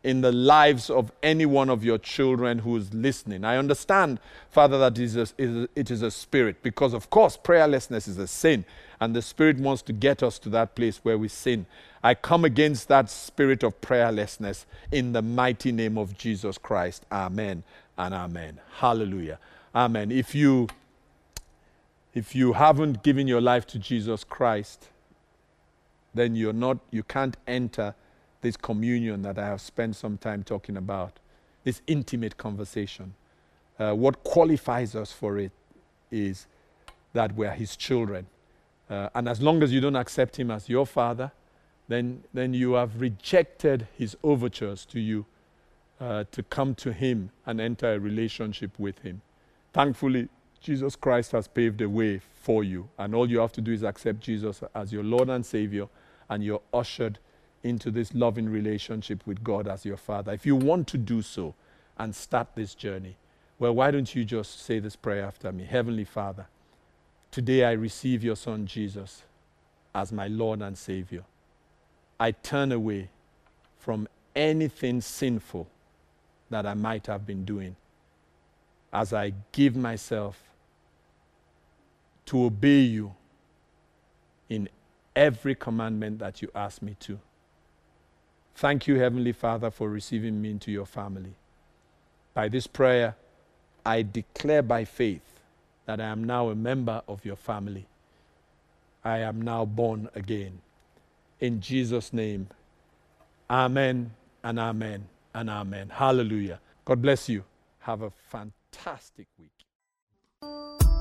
in 0.05 0.21
the 0.21 0.31
lives 0.31 0.89
of 0.89 1.11
any 1.23 1.45
one 1.45 1.69
of 1.69 1.85
your 1.85 1.99
children 1.99 2.61
who 2.61 2.77
is 2.77 2.95
listening. 2.95 3.45
I 3.45 3.57
understand, 3.57 4.21
Father, 4.49 4.79
that 4.79 4.99
is, 4.99 5.17
a, 5.17 5.27
it 5.75 5.91
is 5.91 6.03
a 6.03 6.11
spirit 6.11 6.63
because, 6.63 6.95
of 6.95 7.11
course, 7.11 7.37
prayerlessness 7.37 8.07
is 8.07 8.19
a 8.19 8.29
sin, 8.29 8.65
and 9.01 9.15
the 9.15 9.23
Spirit 9.23 9.59
wants 9.59 9.83
to 9.83 9.93
get 9.93 10.23
us 10.23 10.39
to 10.41 10.49
that 10.51 10.75
place 10.75 10.99
where 11.03 11.19
we 11.19 11.29
sin. 11.29 11.67
I 12.03 12.15
come 12.15 12.45
against 12.45 12.89
that 12.89 13.11
spirit 13.11 13.63
of 13.63 13.81
prayerlessness 13.81 14.65
in 14.93 15.13
the 15.13 15.23
mighty 15.23 15.73
name 15.73 15.99
of 15.99 16.17
Jesus 16.17 16.59
Christ. 16.59 17.05
Amen 17.11 17.65
and 17.97 18.15
amen. 18.15 18.61
Hallelujah. 18.77 19.39
Amen. 19.75 20.13
If 20.13 20.35
you 20.35 20.69
if 22.15 22.35
you 22.35 22.55
haven't 22.55 23.03
given 23.03 23.29
your 23.29 23.41
life 23.41 23.67
to 23.69 23.79
Jesus 23.79 24.25
Christ, 24.25 24.89
then 26.15 26.35
you're 26.35 26.53
not 26.53 26.79
you 26.91 27.03
can't 27.03 27.37
enter 27.47 27.95
this 28.41 28.57
communion 28.57 29.23
that 29.23 29.39
I 29.39 29.47
have 29.47 29.61
spent 29.61 29.97
some 29.97 30.17
time 30.19 30.43
talking 30.43 30.77
about. 30.77 31.19
This 31.65 31.83
intimate 31.87 32.37
conversation. 32.37 33.15
Uh, 33.79 33.93
what 33.93 34.25
qualifies 34.25 34.95
us 34.95 35.13
for 35.13 35.39
it 35.39 35.53
is 36.11 36.47
that 37.13 37.35
we're 37.35 37.51
his 37.51 37.77
children. 37.77 38.27
Uh, 38.89 39.09
and 39.15 39.29
as 39.29 39.41
long 39.41 39.63
as 39.63 39.73
you 39.73 39.81
don't 39.81 39.97
accept 39.97 40.39
him 40.39 40.51
as 40.51 40.69
your 40.69 40.87
father, 40.87 41.31
then, 41.89 42.23
then 42.33 42.55
you 42.55 42.75
have 42.75 43.01
rejected 43.01 43.87
his 43.97 44.17
overtures 44.23 44.85
to 44.87 45.01
you 45.01 45.27
uh, 46.01 46.25
to 46.31 46.43
come 46.45 46.75
to 46.77 46.93
him 46.93 47.31
and 47.45 47.61
enter 47.61 47.95
a 47.95 47.99
relationship 47.99 48.71
with 48.79 49.01
him. 49.01 49.21
Thankfully, 49.73 50.29
Jesus 50.61 50.97
Christ 50.97 51.33
has 51.33 51.49
paved 51.49 51.79
the 51.79 51.89
way 51.89 52.21
for 52.43 52.65
you, 52.65 52.89
and 52.99 53.15
all 53.15 53.31
you 53.31 53.39
have 53.39 53.53
to 53.53 53.61
do 53.61 53.73
is 53.73 53.83
accept 53.83 54.21
Jesus 54.21 54.63
as 54.75 54.93
your 54.93 55.05
Lord 55.05 55.29
and 55.29 55.45
Savior, 55.45 55.89
and 56.29 56.43
you're 56.43 56.63
ushered 56.73 57.19
into 57.63 57.91
this 57.91 58.15
loving 58.15 58.49
relationship 58.49 59.27
with 59.27 59.43
God 59.43 59.67
as 59.69 59.85
your 59.85 59.97
Father. 59.97 60.33
If 60.33 60.47
you 60.47 60.57
want 60.57 60.89
to 60.89 60.99
do 60.99 61.23
so 61.23 61.55
and 61.99 62.15
start 62.15 62.49
this 62.55 62.75
journey, 62.75 63.17
well, 63.59 63.75
why 63.75 63.91
don't 63.91 64.15
you 64.15 64.25
just 64.25 64.61
say 64.65 64.79
this 64.79 64.97
prayer 64.97 65.25
after 65.25 65.51
me? 65.51 65.65
Heavenly 65.65 66.05
Father, 66.05 66.47
today 67.31 67.65
I 67.65 67.73
receive 67.73 68.23
your 68.23 68.37
Son 68.37 68.67
Jesus 68.67 69.23
as 69.95 70.13
my 70.13 70.29
Lord 70.29 70.63
and 70.63 70.79
Savior. 70.79 71.25
I 72.21 72.33
turn 72.33 72.73
away 72.73 73.11
from 73.79 74.09
anything 74.35 75.01
sinful 75.01 75.67
that 76.51 76.67
I 76.67 76.75
might 76.75 77.07
have 77.07 77.27
been 77.27 77.45
doing 77.45 77.77
as 78.93 79.13
I 79.13 79.33
give 79.53 79.77
myself 79.77 80.41
to 82.29 82.45
obey 82.45 82.81
you 82.81 83.15
in 84.51 84.69
every 85.17 85.55
commandment 85.55 86.19
that 86.19 86.43
you 86.43 86.51
ask 86.55 86.83
me 86.83 86.95
to. 87.01 87.19
Thank 88.55 88.87
you, 88.87 88.97
Heavenly 88.99 89.33
Father, 89.33 89.71
for 89.71 89.89
receiving 89.89 90.43
me 90.43 90.51
into 90.51 90.71
your 90.71 90.85
family. 90.85 91.35
By 92.35 92.49
this 92.49 92.67
prayer, 92.67 93.17
I 93.87 94.03
declare 94.03 94.63
by 94.63 94.85
faith 94.85 95.41
that 95.87 96.03
I 96.03 96.05
am 96.05 96.23
now 96.25 96.51
a 96.51 96.55
member 96.55 97.01
of 97.09 97.25
your 97.25 97.37
family. 97.37 97.87
I 99.03 99.21
am 99.21 99.41
now 99.41 99.65
born 99.65 100.11
again 100.15 100.61
in 101.41 101.63
Jesus' 101.63 102.13
name. 102.13 102.49
Amen 103.49 104.13
and 104.45 104.59
amen 104.59 105.09
and 105.35 105.49
amen. 105.49 105.89
Hallelujah. 105.95 106.61
God 106.85 107.01
bless 107.01 107.31
you. 107.31 107.45
Have 107.81 108.03
a 108.03 108.11
fantastic 108.11 109.29
week. 109.39 110.98